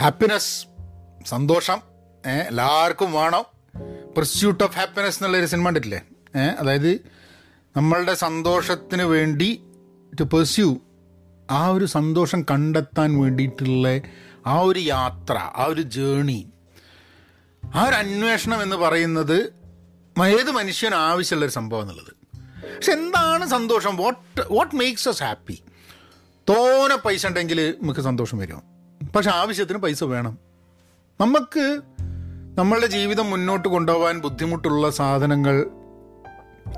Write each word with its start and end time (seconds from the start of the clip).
Happiness 0.00 0.66
സന്തോഷം. 1.26 1.78
എല്ലാവർക്കും 2.48 3.12
വേണം. 3.12 3.44
പെർസ്യൂട്ട് 4.16 4.64
ഓഫ് 4.64 4.76
ഹാപ്പിനെസ് 4.76 5.18
എന്നുള്ളൊരു 5.18 5.46
സിനിമ 5.46 5.66
കണ്ടിട്ടില്ലേ? 5.66 6.00
അതായത് 6.58 7.00
നമ്മളുടെ 7.76 8.14
സന്തോഷത്തിന് 8.14 9.02
വേണ്ടി 9.02 9.62
ടു 10.20 10.22
പെർസ്യൂ 10.22 10.76
ആ 11.50 11.68
ഒരു 11.68 11.84
സന്തോഷം 11.84 12.42
കണ്ടെത്താൻ 12.42 13.20
വേണ്ടിയിട്ടുള്ള 13.20 14.00
ആ 14.46 14.60
ഒരു 14.60 14.80
യാത്ര 14.80 15.38
ആ 15.38 15.64
ഒരു 15.68 15.82
ജേണി 15.82 16.50
ആ 17.74 17.84
ഒരു 17.84 17.94
അന്വേഷണം 17.94 18.62
എന്ന് 18.62 18.76
പറയുന്നത് 18.76 19.52
ഏത് 20.26 20.50
മനുഷ്യന് 20.50 20.94
ആവശ്യമുള്ളൊരു 20.94 21.52
സംഭവം 21.52 21.82
എന്നുള്ളത്. 21.82 22.12
പക്ഷെ 22.76 22.92
എന്താണ് 22.92 23.46
സന്തോഷം? 23.46 23.96
What 23.96 24.42
what 24.50 24.76
makes 24.76 25.08
us 25.08 25.16
happy 25.16 25.62
തോനെ 26.48 26.96
പൈസ 26.96 27.26
ഉണ്ടെങ്കിൽ 27.26 27.74
നമുക്ക് 27.82 28.00
സന്തോഷം 28.00 28.38
വരും. 28.38 28.77
പക്ഷെ 29.16 29.30
ആവശ്യത്തിന് 29.30 29.78
പൈസ 29.78 30.04
വേണം. 30.04 30.38
നമുക്ക് 31.20 31.80
നമ്മളുടെ 32.58 32.86
ജീവിതം 32.86 33.30
മുന്നോട്ട് 33.30 33.68
കൊണ്ടുപോകാൻ 33.68 34.20
ബുദ്ധിമുട്ടുള്ള 34.20 34.90
സാധനങ്ങൾ 34.90 35.66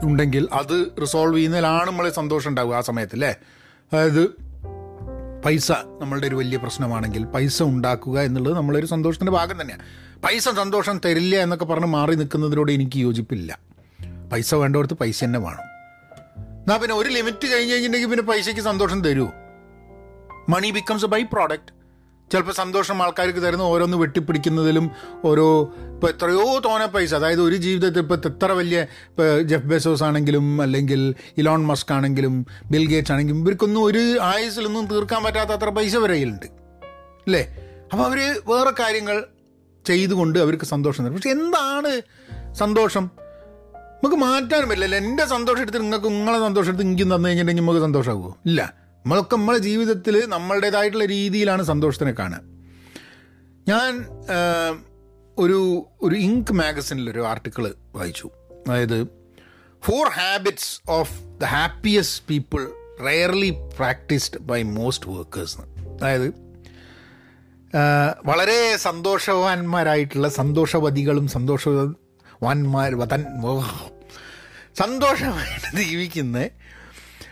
ഉണ്ടെങ്കിൽ 0.02 0.48
അത് 0.52 0.92
റിസോൾവ് 1.00 1.36
ചെയ്യുന്നതിലാണ് 1.36 1.86
നമ്മളെ 1.86 2.10
സന്തോഷം 2.10 2.50
ഉണ്ടാവുക 2.50 2.74
ആ 2.74 2.80
സമയത്ത് 2.80 3.14
അല്ലേ? 3.14 3.36
അതായത് 3.92 4.50
പൈസ 5.44 5.72
നമ്മളുടെ 5.72 6.26
ഒരു 6.26 6.36
വലിയ 6.36 6.58
പ്രശ്നമാണെങ്കിൽ 6.58 7.24
പൈസ 7.24 7.62
ഉണ്ടാക്കുക 7.62 8.20
എന്നുള്ളത് 8.20 8.56
നമ്മളൊരു 8.56 8.86
സന്തോഷത്തിന്റെ 8.86 9.32
ഭാഗം 9.32 9.60
തന്നെയാണ്. 9.60 9.82
പൈസ 10.22 10.48
സന്തോഷം 10.48 11.00
തരില്ല 11.04 11.36
എന്നൊക്കെ 11.36 11.64
പറഞ്ഞ് 11.64 11.86
മാറി 11.86 12.14
നിൽക്കുന്നതിനോട് 12.14 12.72
എനിക്ക് 12.72 12.98
യോജിപ്പില്ല. 12.98 13.58
പൈസ 14.32 14.54
വേണ്ടവർക്ക് 14.54 14.94
പൈസ 14.94 15.24
തന്നെ 15.24 15.38
വേണം. 15.38 15.70
എന്നാൽ 16.42 16.78
പിന്നെ 16.78 16.96
ഒരു 16.96 17.08
ലിമിറ്റ് 17.08 17.46
കഴിഞ്ഞ് 17.46 17.72
കഴിഞ്ഞിട്ടുണ്ടെങ്കിൽ 17.72 18.16
പിന്നെ 18.16 18.32
പൈസയ്ക്ക് 18.32 18.60
സന്തോഷം 18.60 19.04
തരുമോ 19.04 19.32
മണി 20.48 20.70
ബിക്കംസ് 20.70 21.06
ബൈ 21.06 21.22
പ്രോഡക്റ്റ് 21.22 21.79
ചിലപ്പോൾ 22.32 22.52
സന്തോഷം 22.52 23.02
ആൾക്കാർക്ക് 23.02 23.38
തരുന്ന 23.38 23.62
ഓരോന്ന് 23.62 23.96
വെട്ടിപ്പിടിക്കുന്നതിലും 23.96 24.90
ഓരോ 25.24 25.74
ഇപ്പോൾ 25.94 26.06
എത്രയോ 26.06 26.58
തോനെ 26.58 26.86
പൈസ. 26.86 27.14
അതായത് 27.14 27.42
ഒരു 27.42 27.56
ജീവിതത്തിൽ 27.56 27.98
ഇപ്പോൾ 27.98 28.18
എത്ര 28.26 28.52
വലിയ 28.52 28.80
ഇപ്പോൾ 28.80 29.42
ജെഫ് 29.42 29.64
ബെസോസ് 29.64 30.02
ആണെങ്കിലും 30.02 30.62
അല്ലെങ്കിൽ 30.62 31.14
ഇലോൺ 31.38 31.66
മസ്ക് 31.66 31.92
ആണെങ്കിലും 31.92 32.46
ബിൽ 32.70 32.88
ഗേറ്റ്സ് 32.88 33.12
ആണെങ്കിലും 33.12 33.40
ഇവർക്കൊന്നും 33.40 33.84
ഒരു 33.84 34.18
ആയുസിലൊന്നും 34.22 34.86
തീർക്കാൻ 34.86 35.22
പറ്റാത്ത 35.22 35.50
അത്ര 35.50 35.68
പൈസ 35.68 35.96
വരെയുണ്ട് 35.96 36.46
അല്ലേ? 37.26 37.56
അപ്പോൾ 37.92 38.04
അവർ 38.04 38.42
വേറെ 38.46 38.70
കാര്യങ്ങൾ 38.80 39.24
ചെയ്തുകൊണ്ട് 39.86 40.38
അവർക്ക് 40.38 40.64
സന്തോഷം 40.64 41.04
തരും. 41.04 41.14
പക്ഷെ 41.14 41.30
എന്താണ് 41.30 42.02
സന്തോഷം? 42.54 43.10
നമുക്ക് 43.74 44.16
മാറ്റാനും 44.16 44.68
പറ്റില്ല. 44.68 44.96
എന്റെ 44.96 45.24
സന്തോഷം 45.24 45.60
എടുത്ത് 45.60 45.82
നിങ്ങൾക്ക് 45.82 46.06
നിങ്ങളെ 46.06 46.38
സന്തോഷം 46.38 46.68
എടുത്ത് 46.68 46.84
എനിക്ക് 46.84 47.02
തന്നു 47.02 47.28
കഴിഞ്ഞിട്ടുണ്ടെങ്കിൽ 47.28 47.62
നമുക്ക് 47.62 47.80
സന്തോഷമാകുമോ? 47.80 48.36
ഇല്ല. 48.46 48.79
നമ്മളൊക്കെ 49.00 49.36
നമ്മളെ 49.36 49.58
ജീവിതത്തിൽ 49.58 50.26
നമ്മളുടേതായിട്ടുള്ള 50.26 51.04
രീതിയിലാണ് 51.04 51.62
സന്തോഷത്തിനെ 51.62 52.12
കാണുക. 52.12 52.40
ഞാൻ 53.68 53.92
ഒരു 55.38 55.86
ഒരു 56.02 56.14
ഇങ്ക് 56.14 56.52
മാഗസിനിൽ 56.52 57.10
ഒരു 57.10 57.26
ആർട്ടിക്കിൾ 57.26 57.74
വായിച്ചു. 57.94 58.30
അതായത് 58.68 59.04
four 59.84 60.08
habits 60.08 60.90
of 60.90 61.20
the 61.40 61.44
happiest 61.44 62.24
people 62.30 62.66
rarely 63.06 63.50
practised 63.50 64.38
by 64.38 64.62
most 64.62 65.10
workers 65.10 65.58
അതായത് 65.60 66.50
വളരെ 68.26 68.76
സന്തോഷവാന്മാരായിട്ടുള്ള 68.76 70.28
സന്തോഷവതികളും 70.28 71.28
സന്തോഷവാന്മാർ 71.28 72.94
വതൻ 72.94 73.24
സന്തോഷമായിട്ട് 74.74 75.76
ജീവിക്കുന്ന 75.76 76.48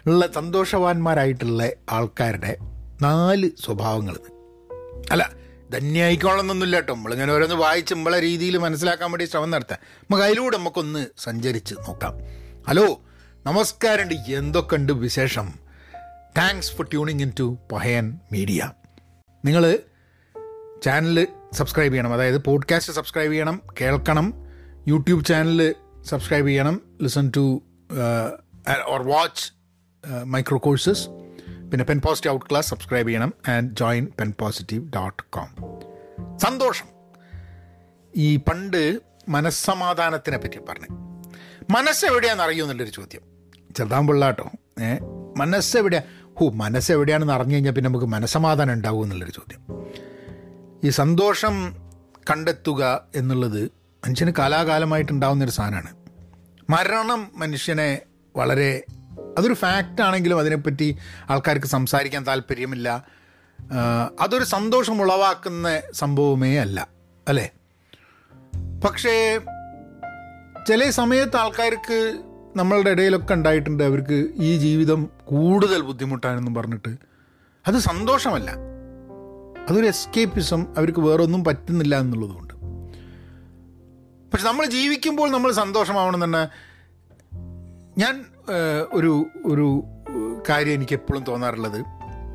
ഉള്ള 0.09 0.33
സന്തോഷവാന്മാരായിട്ടുള്ള 0.33 1.69
ആൾക്കാരുടെ 1.91 2.57
നാല് 3.03 3.51
സ്വഭാവങ്ങൾ 3.65 4.17
അല്ല 5.11 5.31
ധന്യായിക്കോളന്നൊന്നുമില്ല 5.73 6.77
കേട്ടോ. 6.77 6.95
നമ്മളിങ്ങനെ 6.95 7.33
ഓരോന്ന് 7.33 7.55
വായിച്ച് 7.55 7.95
നമ്മളെ 7.95 8.21
രീതിയിൽ 8.21 8.59
മനസ്സിലാക്കാൻ 8.59 9.13
വേണ്ടി 9.13 9.25
ശ്രമം 9.25 9.51
നടത്താം. 9.51 9.79
നമുക്ക് 10.03 10.25
അതിലൂടെ 10.25 10.59
നമുക്കൊന്ന് 10.59 11.07
സഞ്ചരിച്ച് 11.19 11.75
നോക്കാം. 11.75 12.15
ഹലോ 12.69 13.01
നമസ്കാരമുണ്ട് 13.47 14.15
എന്തൊക്കെയുണ്ട് 14.15 14.93
വിശേഷം? 14.93 15.53
Thanks 16.39 16.73
for 16.73 16.87
tuning 16.87 17.23
in 17.23 17.33
to 17.41 17.59
Pahayan 17.73 18.19
media 18.33 18.73
നിങ്ങൾ 19.45 19.79
ചാനൽ 20.85 21.27
സബ്സ്ക്രൈബ് 21.53 21.93
ചെയ്യണം. 21.93 22.13
അതായത് 22.13 22.39
പോഡ്കാസ്റ്റ് 22.39 22.93
സബ്സ്ക്രൈബ് 22.93 23.33
ചെയ്യണം 23.33 23.63
കേൾക്കണം 23.81 24.35
യൂട്യൂബ് 24.89 25.25
ചാനൽ 25.25 25.75
സബ്സ്ക്രൈബ് 26.05 26.47
ചെയ്യണം 26.47 26.81
listen 27.03 27.33
to 27.37 27.63
or 28.87 29.09
watch 29.09 29.58
micro 30.07 30.59
courses 30.59 31.09
പിന്നെ 31.71 31.85
pen 31.85 32.01
positive 32.01 32.35
out 32.35 32.47
class 32.51 32.71
subscribe 32.71 33.09
ചെയ്യണം 33.09 33.35
and 33.49 33.77
join 33.77 34.09
pen 34.21 34.33
positive 34.41 34.93
dot 34.93 35.23
com 35.31 35.49
സന്തോഷം. 36.39 36.87
ഈ 38.17 38.37
പണ്ട് 38.37 39.01
മനസ്സമാധാനത്തിനെ 39.29 40.39
പറ്റി 40.39 40.59
പറഞ്ഞു. 40.59 40.89
മനസ്സെവിടെയാണെന്ന് 41.71 42.45
അറിയൂ 42.45 42.65
എന്നുള്ളൊരു 42.65 42.91
ചോദ്യം. 42.91 43.21
ചെറുതാൻ 43.77 44.23
കേട്ടോ 44.23 44.51
ഏ 44.83 44.99
മനസ്സെവിടെയാ? 45.37 46.03
ഹോ 46.41 46.51
മനസ്സെവിടെയാണെന്ന് 46.51 47.33
അറിഞ്ഞു 47.33 47.55
കഴിഞ്ഞാൽ 47.55 47.73
പിന്നെ 47.73 47.89
നമുക്ക് 47.89 48.07
മനസ്സമാധാനം 48.07 48.73
ഉണ്ടാവും 48.73 49.03
എന്നുള്ളൊരു 49.03 49.33
ചോദ്യം. 49.33 49.87
ഈ 50.85 50.89
സന്തോഷം 50.89 51.77
കണ്ടെത്തുക 52.31 53.05
എന്നുള്ളത് 53.15 53.65
മനുഷ്യന് 54.07 54.33
കാലാകാലമായിട്ടുണ്ടാവുന്നൊരു 54.39 55.51
സാധനമാണ്. 55.51 55.97
മരണം 56.71 57.31
മനുഷ്യനെ 57.35 58.03
വളരെ 58.37 58.85
അതൊരു 59.39 59.55
ഫാക്റ്റ് 59.55 60.03
ആണെങ്കിലും 60.03 60.39
അതിനെപ്പറ്റി 60.39 60.97
ആൾക്കാർക്ക് 61.31 61.67
സംസാരിക്കാൻ 61.67 62.27
താല്പര്യമില്ല. 62.27 63.05
അതൊരു 64.21 64.45
സന്തോഷം 64.45 65.03
ഉളവാക്കുന്ന 65.03 65.81
സംഭവമേ 65.93 66.57
അല്ല 66.57 66.89
അല്ലേ? 67.29 67.51
പക്ഷേ 68.85 69.41
ചില 70.69 70.91
സമയത്ത് 70.91 71.37
ആൾക്കാർക്ക് 71.37 72.23
നമ്മളുടെ 72.57 72.91
ഇടയിലൊക്കെ 72.91 73.35
ഉണ്ടായിട്ടുണ്ട് 73.35 73.85
അവർക്ക് 73.85 74.31
ഈ 74.35 74.59
ജീവിതം 74.59 75.09
കൂടുതൽ 75.25 75.81
ബുദ്ധിമുട്ടാണെന്നും 75.81 76.55
പറഞ്ഞിട്ട്. 76.55 76.97
അത് 77.67 77.79
സന്തോഷമല്ല. 77.79 78.51
അതൊരു 79.71 79.87
എസ്കേപ്പിസം 79.87 80.79
അവർക്ക് 80.79 80.99
വേറൊന്നും 80.99 81.45
പറ്റുന്നില്ല 81.45 81.99
എന്നുള്ളതുകൊണ്ട്. 81.99 82.55
പക്ഷെ 84.31 84.47
നമ്മൾ 84.47 84.67
ജീവിക്കുമ്പോൾ 84.67 85.31
നമ്മൾ 85.31 85.53
സന്തോഷമാവണം 85.53 86.25
തന്നെ 86.25 86.49
ഞാൻ 87.99 88.25
ഒരു 88.93 89.27
ഒരു 89.47 89.83
കാര്യം 90.49 90.75
എനിക്ക് 90.75 90.95
എപ്പോഴും 90.95 91.25
തോന്നാറുള്ളത്. 91.25 91.81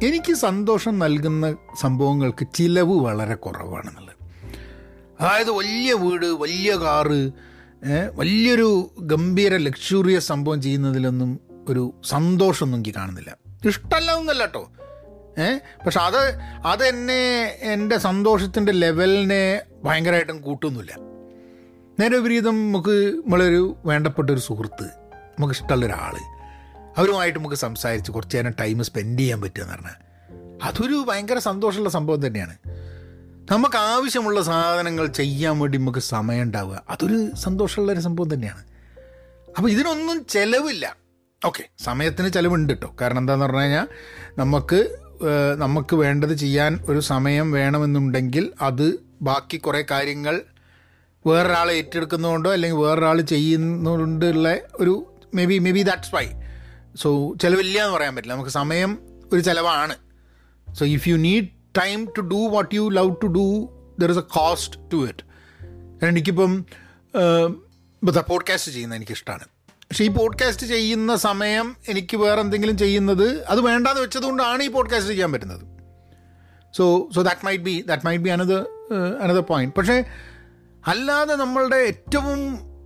എനിക്ക് 0.06 0.34
സന്തോഷം 0.34 1.00
നൽകുന്ന 1.00 1.56
സംഭവങ്ങൾക്ക് 1.82 2.48
ചിലവ് 2.54 3.00
വളരെ 3.00 3.36
കുറവാണെന്നുള്ളത്. 3.36 4.16
അതായത് 5.22 5.52
വലിയ 5.52 5.94
വീട് 5.94 6.26
വലിയ 6.26 6.76
കാറ് 6.76 7.32
വലിയൊരു 8.16 8.92
ഗംഭീര 9.00 9.58
ലക്ഷൂറിയസ് 9.58 10.28
സംഭവം 10.28 10.62
ചെയ്യുന്നതിലൊന്നും 10.62 11.40
ഒരു 11.70 11.94
സന്തോഷമൊന്നും 12.04 12.78
എനിക്ക് 12.78 12.96
കാണുന്നില്ല. 12.96 13.38
ഇഷ്ടമല്ല 13.66 14.12
ഒന്നല്ല 14.12 14.44
കേട്ടോ. 14.44 14.70
ഏ 15.40 15.58
പക്ഷെ 15.86 16.00
അത് 16.00 16.40
അതെന്നെ 16.66 17.44
എന്റെ 17.62 17.98
സന്തോഷത്തിന്റെ 17.98 18.72
ലെവലിനെ 18.72 19.62
ഭയങ്കരമായിട്ടും 19.84 20.42
കൂട്ടുന്നില്ല 20.42 20.94
നേരെ 22.00 22.18
വിപരീതം 22.18 22.56
നമുക്ക് 22.56 23.16
നമ്മളൊരു 23.16 23.76
വേണ്ടപ്പെട്ടൊരു 23.86 24.40
സുഹൃത്ത് 24.40 25.03
നമുക്ക് 25.40 25.54
ഇഷ്ടമുള്ള 25.54 25.86
ഒരാൾ 25.86 26.16
അവരുമായിട്ട് 26.98 27.40
നമുക്ക് 27.40 27.56
സംസാരിച്ച് 27.56 28.12
കുറച്ച് 28.12 28.38
നേരം 28.38 28.54
ടൈം 28.60 28.84
സ്പെൻഡ് 28.84 29.20
ചെയ്യാൻ 29.20 29.42
പറ്റുമെന്ന് 29.42 29.74
പറഞ്ഞാൽ 29.74 30.14
അതൊരു 30.64 31.06
ഭയങ്കര 31.08 31.38
സന്തോഷമുള്ള 31.38 31.90
സംഭവം 31.90 32.28
തന്നെയാണ്. 32.28 32.56
നമുക്ക് 33.52 33.76
ആവശ്യമുള്ള 33.76 34.42
സാധനങ്ങൾ 34.42 35.08
ചെയ്യാൻ 35.08 35.60
വേണ്ടി 35.60 35.78
നമുക്ക് 35.78 36.00
സമയം 36.00 36.42
ഉണ്ടാവുക. 36.42 36.84
അതൊരു 36.90 37.36
സന്തോഷമുള്ള 37.36 37.92
ഒരു 37.92 38.00
സംഭവം 38.00 38.34
തന്നെയാണ്. 38.34 38.64
അപ്പോൾ 39.58 39.70
ഇതിനൊന്നും 39.70 40.26
ചിലവില്ല. 40.30 40.96
ഓക്കെ 41.46 41.70
സമയത്തിന് 41.80 42.34
ചിലവുണ്ട് 42.34 42.74
കേട്ടോ 42.74 42.96
കാരണം 43.02 43.18
എന്താണെന്ന് 43.18 43.46
പറഞ്ഞു 43.46 43.62
കഴിഞ്ഞാൽ 43.62 43.88
നമുക്ക് 44.38 44.98
നമുക്ക് 45.58 45.96
വേണ്ടത് 45.96 46.34
ചെയ്യാൻ 46.34 46.80
ഒരു 46.88 47.00
സമയം 47.00 47.52
വേണമെന്നുണ്ടെങ്കിൽ 47.52 48.54
അത് 48.62 49.00
ബാക്കി 49.22 49.58
കുറേ 49.58 49.84
കാര്യങ്ങൾ 49.92 50.42
വേറൊരാൾ 51.28 51.72
ഏറ്റെടുക്കുന്നതുകൊണ്ടോ 51.72 52.52
അല്ലെങ്കിൽ 52.52 52.78
വേറൊരാൾ 52.78 53.22
ചെയ്യുന്നതുകൊണ്ടുള്ള 53.22 54.58
ഒരു 54.76 55.13
maybe 55.46 55.60
maybe 55.72 55.82
that's 55.82 56.16
why 56.16 56.26
so 56.96 57.34
ചിലവില്ല 57.34 57.84
എന്ന് 57.84 57.98
പറയാൻ 57.98 58.16
പറ്റില്ല. 58.16 58.34
നമുക്ക് 58.34 58.52
സമയം 58.52 59.00
ഒരു 59.34 59.42
ചിലവാണ്. 59.42 59.96
So 60.74 60.86
if 60.86 61.08
you 61.08 61.16
need 61.16 61.48
time 61.78 62.08
to 62.18 62.22
do 62.22 62.48
what 62.48 62.76
you 62.76 62.90
love 62.90 63.16
to 63.24 63.28
do 63.28 63.70
there 64.00 64.10
is 64.10 64.18
a 64.18 64.22
cost 64.22 64.78
to 64.94 65.08
it 65.08 65.24
കാരണം 65.68 66.10
എനിക്കിപ്പം 66.10 66.66
ഇപ്പോൾ 68.02 68.20
പോഡ്കാസ്റ്റ് 68.20 68.72
ചെയ്യുന്നത് 68.72 68.98
എനിക്കിഷ്ടമാണ് 68.98 69.46
പക്ഷേ 69.84 70.04
ഈ 70.04 70.08
പോഡ്കാസ്റ്റ് 70.08 70.68
ചെയ്യുന്ന 70.68 71.16
സമയം 71.16 71.76
എനിക്ക് 71.88 72.18
വേറെ 72.18 72.42
എന്തെങ്കിലും 72.42 72.78
ചെയ്യുന്നത് 72.78 73.44
അത് 73.44 73.62
വേണ്ടാന്ന് 73.62 74.02
വെച്ചതുകൊണ്ടാണ് 74.02 74.64
ഈ 74.64 74.68
പോഡ്കാസ്റ്റ് 74.68 75.12
ചെയ്യാൻ 75.12 75.32
പറ്റുന്നത്. 75.32 75.64
So 76.78 77.10
so 77.16 77.22
that 77.22 77.46
might 77.46 77.64
be 77.64 77.86
that 77.88 78.06
might 78.06 78.24
be 78.24 78.30
another 78.30 78.66
another 79.22 79.40
point 79.40 79.76
പക്ഷേ 79.76 80.04
അല്ലാതെ 80.88 81.36
നമ്മളുടെ 81.36 81.76
ഏറ്റവും 81.76 82.40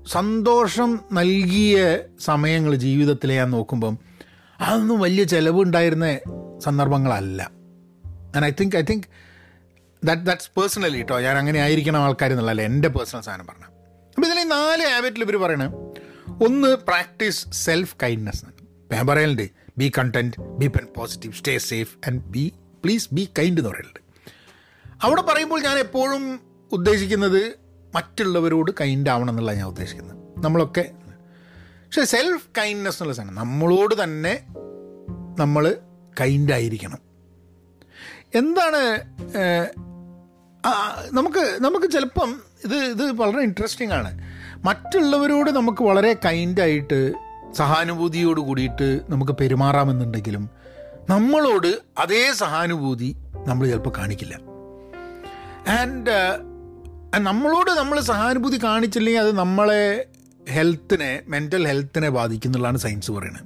സന്തോഷം 0.08 1.00
നൽകിയ 1.12 2.00
സമയങ്ങൾ 2.20 2.76
ജീവിതത്തിൽ 2.76 3.34
ഞാൻ 3.34 3.52
നോക്കുമ്പം 3.52 4.00
അതൊന്നും 4.62 5.00
വലിയ 5.00 5.24
ചിലവുണ്ടായിരുന്ന 5.24 6.20
സന്ദർഭങ്ങളല്ല. 6.60 7.52
And 8.36 8.46
I 8.46 8.52
think 8.62 8.78
I 8.78 8.82
think 8.82 9.08
that 10.04 10.22
that's 10.22 10.52
personally 10.58 10.98
കേട്ടോ 10.98 11.20
ഞാൻ 11.20 11.38
അങ്ങനെ 11.38 11.60
ആയിരിക്കണം 11.60 12.02
ആൾക്കാർ 12.02 12.32
എന്നുള്ളതല്ല 12.32 12.62
എന്റെ 12.62 12.88
പേഴ്സണൽ 12.88 13.22
സാധനം 13.22 13.48
പറഞ്ഞത് 13.48 13.68
അപ്പോൾ 14.16 14.28
ഇതിൽ 14.28 14.48
നാല് 14.48 14.84
ഹാബിറ്റിൽ 14.84 15.22
ഇവർ 15.24 15.36
പറയണേ 15.36 15.66
ഒന്ന് 16.46 16.68
പ്രാക്ടീസ് 16.68 17.48
സെൽഫ് 17.52 17.96
കൈൻഡ്നെസ് 18.04 18.46
ഞാൻ 18.92 19.08
പറയലുണ്ട് 19.08 19.50
be 19.78 19.92
content 19.98 20.42
be 20.42 20.68
pen 20.68 20.88
positive 20.98 21.34
stay 21.34 21.58
safe 21.58 21.98
and 22.08 22.22
be 22.24 22.54
please 22.84 23.10
be 23.12 23.30
kind 23.40 23.60
എന്ന് 23.60 23.70
പറയലുണ്ട്. 23.70 24.00
അവിടെ 25.04 25.22
പറയുമ്പോൾ 25.22 25.64
ഞാൻ 25.64 25.78
എപ്പോഴും 25.78 26.40
ഉദ്ദേശിക്കുന്നത് 26.72 27.67
മറ്റുള്ളവരോട് 27.96 28.72
കൈൻഡ് 28.82 29.10
ആവണം 29.10 29.30
എന്നുള്ള 29.30 29.54
ഞാൻ 29.54 29.68
ഉദ്ദേശിക്കുന്നത്. 29.68 30.18
നമ്മളൊക്കെ 30.46 30.86
പക്ഷെ 31.86 32.06
സെൽഫ് 32.06 32.48
കൈൻഡ്നെസ് 32.58 32.96
എന്നുള്ള 32.96 33.14
സാധനം 33.14 33.36
നമ്മളോട് 33.36 34.04
തന്നെ 34.04 34.34
നമ്മൾ 35.40 35.76
കൈൻഡ് 36.22 36.54
ആയിരിക്കണം. 36.54 37.00
എന്താണ് 38.36 38.82
നമുക്ക് 41.14 41.44
നമുക്ക് 41.62 41.88
ചിലപ്പം 41.92 42.42
ഇത് 42.64 42.76
ഇത് 42.76 43.12
വളരെ 43.12 43.40
ഇൻട്രസ്റ്റിംഗ് 43.40 43.94
ആണ്. 43.94 44.12
മറ്റുള്ളവരോട് 44.66 45.50
നമുക്ക് 45.52 45.84
വളരെ 45.84 46.12
കൈൻഡായിട്ട് 46.26 47.00
സഹാനുഭൂതിയോട് 47.54 48.40
കൂടിയിട്ട് 48.40 49.02
നമുക്ക് 49.10 49.32
പെരുമാറാമെന്നുണ്ടെങ്കിലും 49.32 50.50
നമ്മളോട് 51.10 51.72
അതേ 51.98 52.32
സഹാനുഭൂതി 52.34 53.16
നമ്മൾ 53.48 53.68
ചിലപ്പോൾ 53.68 53.94
കാണിക്കില്ല. 53.98 54.36
ആൻഡ് 55.72 56.16
നമ്മളോട് 57.16 57.72
നമ്മൾ 57.72 58.00
സഹാനുഭൂതി 58.00 58.60
കാണിച്ചില്ലെങ്കിൽ 58.64 59.22
അത് 59.22 59.38
നമ്മളെ 59.38 60.06
ഹെൽത്തിനെ 60.50 61.22
മെന്റൽ 61.28 61.68
ഹെൽത്തിനെ 61.68 62.10
ബാധിക്കുന്നുള്ളതാണ് 62.10 62.78
സയൻസ് 62.78 63.12
പറയുന്നത്. 63.12 63.46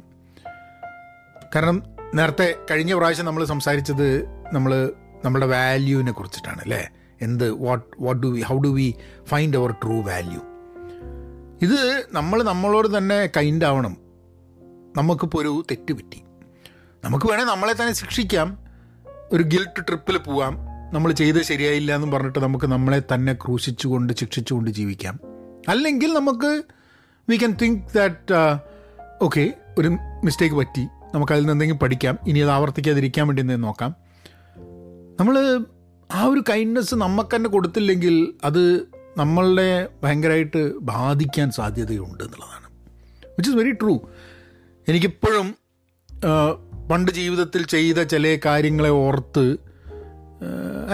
കാരണം 1.56 1.84
നേരത്തെ 2.16 2.56
കഴിഞ്ഞ 2.72 2.98
പ്രാവശ്യം 2.98 3.26
നമ്മൾ 3.26 3.46
സംസാരിച്ചത് 3.46 4.26
നമ്മൾ 4.54 4.94
നമ്മുടെ 5.26 5.46
വാല്യൂവിനെ 5.46 6.12
കുറിച്ചിട്ടാണ് 6.12 6.62
അല്ലേ? 6.62 6.90
എന്ത് 7.22 7.52
what 7.52 7.86
what 8.00 8.22
do 8.22 8.28
we 8.28 8.42
how 8.42 8.58
do 8.58 8.68
we 8.68 8.96
find 9.26 9.58
our 9.58 9.72
true 9.72 10.02
value 10.02 10.42
ഇത് 11.62 12.06
നമ്മൾ 12.12 12.44
നമ്മളോട് 12.44 12.98
തന്നെ 12.98 13.30
കൈൻഡ് 13.38 13.66
ആവണം. 13.66 13.98
നമുക്കിപ്പോൾ 14.98 15.42
ഒരു 15.42 15.66
തെറ്റ് 15.72 15.94
പറ്റി. 15.94 16.22
നമുക്ക് 17.06 17.26
വേണേൽ 17.26 17.44
നമ്മളെ 17.44 17.74
തന്നെ 17.74 17.94
ശിക്ഷിക്കാം. 17.94 18.58
ഒരു 19.32 19.44
ഗിൽട്ട് 19.44 19.88
ട്രിപ്പിൽ 19.88 20.18
പോവാം. 20.18 20.71
നമ്മൾ 20.94 21.12
ചെയ്ത് 21.12 21.42
ശരിയായില്ല 21.42 21.96
എന്ന് 21.96 22.12
പറഞ്ഞിട്ട് 22.12 22.40
നമുക്ക് 22.40 22.66
നമ്മളെ 22.66 23.02
തന്നെ 23.14 23.34
ക്രൂശിച്ചുകൊണ്ട് 23.34 24.14
ശിക്ഷിച്ചുകൊണ്ട് 24.20 24.72
ജീവിക്കാം. 24.72 25.20
അല്ലെങ്കിൽ 25.70 26.14
നമുക്ക് 26.14 26.64
we 27.30 27.38
can 27.38 27.58
think 27.62 27.82
that 27.96 28.34
okay 29.22 29.54
ഒരു 29.78 29.88
മിസ്റ്റേക്ക് 30.24 30.56
പറ്റി. 30.56 30.84
നമുക്കതിൽ 31.14 31.40
നിന്ന് 31.40 31.52
എന്തെങ്കിലും 31.52 31.80
പഠിക്കാം. 31.80 32.20
ഇനി 32.28 32.40
അത് 32.40 32.50
ആവർത്തിക്കാതിരിക്കാൻ 32.50 33.28
വേണ്ടി 33.28 33.42
എന്തെങ്കിലും 33.42 33.68
നോക്കാം. 33.68 33.96
നമ്മൾ 35.20 35.66
ആ 36.12 36.24
ഒരു 36.24 36.44
കൈൻഡ്നെസ് 36.50 36.96
നമുക്ക് 36.96 37.36
തന്നെ 37.36 37.50
കൊടുത്തില്ലെങ്കിൽ 37.50 38.34
അത് 38.44 38.64
നമ്മളുടെ 39.18 39.90
ഭയങ്കരമായിട്ട് 40.04 40.80
ബാധിക്കാൻ 40.80 41.52
സാധ്യതയുണ്ട് 41.52 42.24
എന്നുള്ളതാണ്. 42.24 42.68
വിച്ച് 43.26 43.50
ഇസ് 43.50 43.58
വെരി 43.58 43.72
ട്രൂ 43.72 44.00
എനിക്കിപ്പോഴും 44.88 45.56
ആ, 46.26 46.32
പണ്ട് 46.92 47.12
ജീവിതത്തിൽ 47.12 47.66
ചെയ്ത 47.66 48.04
ചില 48.04 48.40
കാര്യങ്ങളെ 48.46 48.90
ഓർത്ത് 48.90 49.44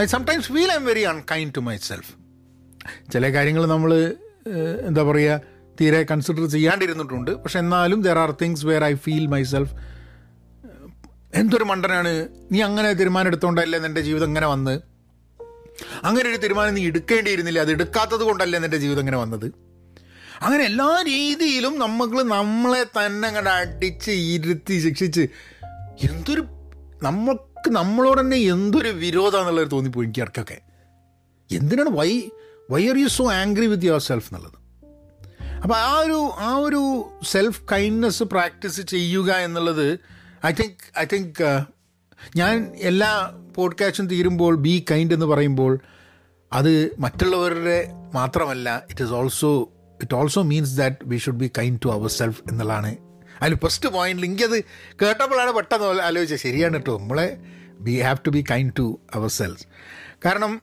I 0.02 0.06
sometimes 0.16 0.50
feel 0.54 0.72
I'm 0.82 0.86
very 0.92 1.04
unkind 1.14 1.54
to 1.58 1.62
myself 1.90 2.12
ചില 3.14 3.30
കാര്യങ്ങൾ 3.36 3.64
നമ്മൾ 3.74 3.92
എന്താ 4.90 5.04
പറയുക 5.10 5.56
തീരെ 5.80 6.00
കൺസിഡർ 6.12 6.46
ചെയ്യാണ്ടിരുന്നിട്ടുണ്ട്. 6.56 7.32
പക്ഷെ 7.42 7.58
എന്നാലും 7.64 8.00
there 8.06 8.18
are 8.24 8.32
things 8.42 8.66
where 8.66 8.84
I 8.84 8.94
feel 9.06 9.26
myself 9.54 9.74
എന്തൊരു 11.42 11.66
മണ്ടനാണ് 11.72 12.12
നീ 12.52 12.60
അങ്ങനെ 12.68 12.90
തീരുമാനം 13.00 13.30
എടുത്തോണ്ടല്ലേ 13.32 13.80
നിന്റെ 13.86 14.02
ജീവിതം 14.02 14.30
ഇങ്ങനെ 14.32 14.48
വന്ന്? 14.54 14.76
അങ്ങനെ 16.08 16.28
ഒരു 16.30 16.40
തീരുമാനം 16.44 16.74
നീ 16.78 16.84
എടുക്കേണ്ടിയിരുന്നില്ല 16.92 17.60
അത് 17.66 17.72
എടുക്കാത്തത് 17.76 18.24
കൊണ്ടല്ലേ 18.30 18.60
നിന്റെ 18.64 18.80
ജീവിതം 18.84 19.02
ഇങ്ങനെ 19.04 19.20
വന്നത്? 19.24 19.48
അങ്ങനെ 20.46 20.64
എല്ലാ 20.70 20.90
രീതിയിലും 21.12 21.74
നമ്മൾ 21.84 22.24
നമ്മളെ 22.36 22.84
തന്നെ 22.98 23.28
അങ്ങോട്ട് 23.30 23.52
അടിച്ച് 23.60 24.14
ഇരുത്തി 24.36 24.76
ശിക്ഷിച്ച് 24.86 25.24
എന്തൊരു 26.08 26.44
നമുക്ക് 27.58 27.70
നമ്മളോട് 27.70 28.22
തന്നെ 28.22 28.38
എന്തൊരു 28.38 28.90
വിരോധമാണെന്നുള്ളത് 28.90 29.72
തോന്നിപ്പോയി 29.72 30.06
എനിക്ക് 30.06 30.20
ഇടയ്ക്കൊക്കെ. 30.20 30.58
എന്തിനാണ് 31.50 31.90
why 31.90 32.22
why 32.70 32.88
are 32.90 32.98
you 32.98 33.08
so 33.08 33.32
angry 33.32 33.66
with 33.68 33.86
yourself 34.00 34.28
എന്നുള്ളത്? 34.28 34.58
അപ്പോൾ 35.64 35.76
ആ 35.76 36.00
ഒരു 36.00 36.32
ആ 36.40 36.56
ഒരു 36.56 36.82
സെൽഫ് 37.24 37.62
കൈൻഡ്നെസ് 37.72 38.24
പ്രാക്ടീസ് 38.24 38.82
ചെയ്യുക 38.82 39.32
എന്നുള്ളത് 39.32 40.00
ഐ 40.46 40.52
തിങ്ക് 40.52 41.00
ഐ 41.00 41.06
തിങ്ക് 41.06 41.66
ഞാൻ 42.36 42.74
എല്ലാ 42.82 43.12
പോഡ്കാസ്റ്റും 43.56 44.08
തീരുമ്പോൾ 44.08 44.56
ബി 44.56 44.86
കൈൻഡ് 44.92 45.14
എന്ന് 45.14 45.26
പറയുമ്പോൾ 45.26 45.80
അത് 46.54 46.92
മറ്റുള്ളവരുടെ 47.00 47.94
മാത്രമല്ല 48.14 48.86
it 48.90 49.04
is 49.04 49.12
also 49.12 49.52
it 50.04 50.16
also 50.16 50.42
means 50.44 50.78
that 50.78 50.98
we 51.04 51.18
should 51.18 51.38
be 51.38 51.52
kind 51.58 51.80
to 51.86 51.90
our 51.90 52.10
self 52.10 52.42
എന്നുള്ളതാണ് 52.52 53.07
അതിൽ 53.42 53.56
ഫസ്റ്റ് 53.66 53.90
പോയിന്റിൽ 53.90 54.26
എനിക്കത് 54.26 54.58
കേട്ടപ്പോഴാണ് 55.02 55.52
പെട്ടെന്ന് 55.52 56.02
ആലോചിച്ചത്. 56.08 56.40
ശരിയാണ് 56.40 56.74
കേട്ടോ 56.74 56.98
നമ്മളെ 57.00 57.28
we 57.88 57.96
have 58.02 58.20
to 58.28 58.30
be 58.30 58.44
kind 58.52 58.74
to 58.80 58.86
ourselves 59.30 59.66
കാരണം 60.26 60.54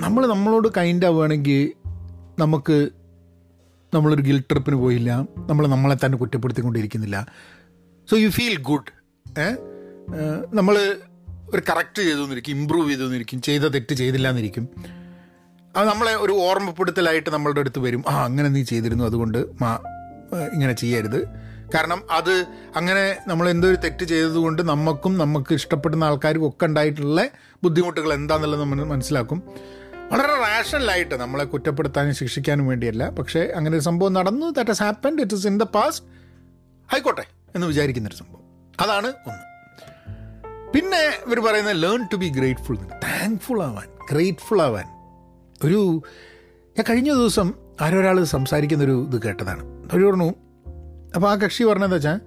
നമ്മൾ 0.00 0.22
നമ്മളോട് 0.26 0.68
കൈൻഡ് 0.76 1.06
ആവുകയാണെങ്കിൽ 1.06 1.62
നമുക്ക് 2.38 2.76
നമ്മളൊരു 3.94 4.22
ഗിൽ 4.22 4.38
ട്രിപ്പിന് 4.50 4.76
പോയില്ല. 4.76 5.10
നമ്മൾ 5.50 5.64
നമ്മളെ 5.68 5.96
തന്നെ 6.04 6.18
കുറ്റപ്പെടുത്തിക്കൊണ്ടിരിക്കുന്നില്ല. 6.18 7.18
സോ 8.10 8.16
യു 8.16 8.28
ഫീൽ 8.28 8.56
ഗുഡ് 8.70 8.90
നമ്മൾ 10.58 10.74
ഒരു 11.54 11.62
കറക്റ്റ് 11.68 12.02
ചെയ്തു 12.02 12.22
എന്നിരിക്കും 12.24 12.56
ഇമ്പ്രൂവ് 12.56 12.88
ചെയ്തു 12.90 13.02
എന്നിരിക്കും 13.02 13.38
ചെയ്ത 13.42 13.62
തെറ്റ് 13.74 13.94
ചെയ്തില്ല 13.94 14.28
എന്നിരിക്കും 14.28 14.64
അത് 15.76 15.84
നമ്മളെ 15.88 16.12
ഒരു 16.24 16.32
ഓർമ്മപ്പെടുത്തലായിട്ട് 16.32 17.30
നമ്മളുടെ 17.30 17.60
അടുത്ത് 17.60 17.78
വരും. 17.78 18.02
ആ 18.08 18.14
അങ്ങനെ 18.24 18.48
നീ 18.48 18.62
ചെയ്തിരുന്നു. 18.62 19.04
അതുകൊണ്ട് 19.04 19.38
മാ 19.62 19.70
ഇങ്ങനെ 20.52 20.72
ചെയ്യരുത്. 20.72 21.20
കാരണം 21.74 22.02
അത് 22.10 22.46
അങ്ങനെ 22.76 23.16
നമ്മൾ 23.26 23.50
എന്തൊരു 23.50 23.76
തെറ്റ് 23.76 24.04
ചെയ്തതുകൊണ്ട് 24.04 24.62
നമുക്കും 24.62 25.18
നമുക്ക് 25.18 25.54
ഇഷ്ടപ്പെടുന്ന 25.54 26.04
ആൾക്കാർക്കും 26.04 26.48
ഒക്കെ 26.48 26.66
ഉണ്ടായിട്ടുള്ള 26.66 27.28
ബുദ്ധിമുട്ടുകൾ 27.62 28.12
എന്താണെന്നുള്ളത് 28.12 28.60
നമ്മൾ 28.60 28.84
മനസ്സിലാക്കും. 28.84 29.42
വളരെ 30.12 30.34
റാഷണലായിട്ട് 30.34 31.14
നമ്മളെ 31.14 31.44
കുറ്റപ്പെടുത്താനും 31.44 32.14
ശിക്ഷിക്കാനും 32.14 32.66
വേണ്ടിയല്ല. 32.66 33.10
പക്ഷേ 33.10 33.52
അങ്ങനെ 33.56 33.76
ഒരു 33.76 33.84
സംഭവം 33.84 34.12
നടന്നു. 34.12 34.50
That 34.50 34.70
has 34.70 34.82
happened 34.82 35.22
it 35.22 35.34
is 35.34 35.46
in 35.46 35.58
the 35.58 35.62
past 35.62 36.06
ആയിക്കോട്ടെ 36.92 37.24
എന്ന് 37.54 37.66
വിചാരിക്കുന്നൊരു 37.66 38.16
സംഭവം. 38.16 38.42
അതാണ് 38.80 39.06
ഒന്ന്. 39.06 39.48
പിന്നെ 40.72 41.12
ഇവർ 41.26 41.40
പറയുന്നത് 41.40 41.82
learn 41.82 42.08
to 42.12 42.16
be 42.16 42.28
grateful 42.28 42.76
thankful 42.76 43.62
ആവാൻ 43.62 43.88
ഗ്രേറ്റ്ഫുൾ 44.10 44.62
ആവാൻ. 44.62 44.84
ഒരു 45.64 46.02
ഞാൻ 46.66 46.84
കഴിഞ്ഞ 46.90 47.12
ദിവസം 47.12 47.54
ആരൊരാൾ 47.80 48.24
സംസാരിക്കുന്നൊരു 48.24 49.08
ഇത് 49.08 49.22
കേട്ടതാണ്. 49.22 49.64
അവർ 49.64 50.10
പറഞ്ഞു 50.10 50.34
അപ്പോൾ 51.14 51.30
ആ 51.30 51.34
കക്ഷി 51.34 51.62
പറഞ്ഞതെന്ന് 51.62 51.96
വെച്ചാൽ 51.96 52.20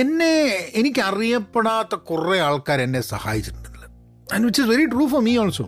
എന്നെ 0.00 0.44
എനിക്കറിയപ്പെടാത്ത 0.74 1.94
കുറേ 1.94 2.38
ആൾക്കാർ 2.38 2.80
എന്നെ 2.80 3.00
സഹായിച്ചിട്ടുണ്ടെന്നുള്ളത് 3.00 3.90
and 4.34 4.44
which 4.44 4.62
is 4.62 4.70
very 4.70 4.86
true 4.86 5.06
for 5.06 5.20
me 5.20 5.36
also 5.36 5.64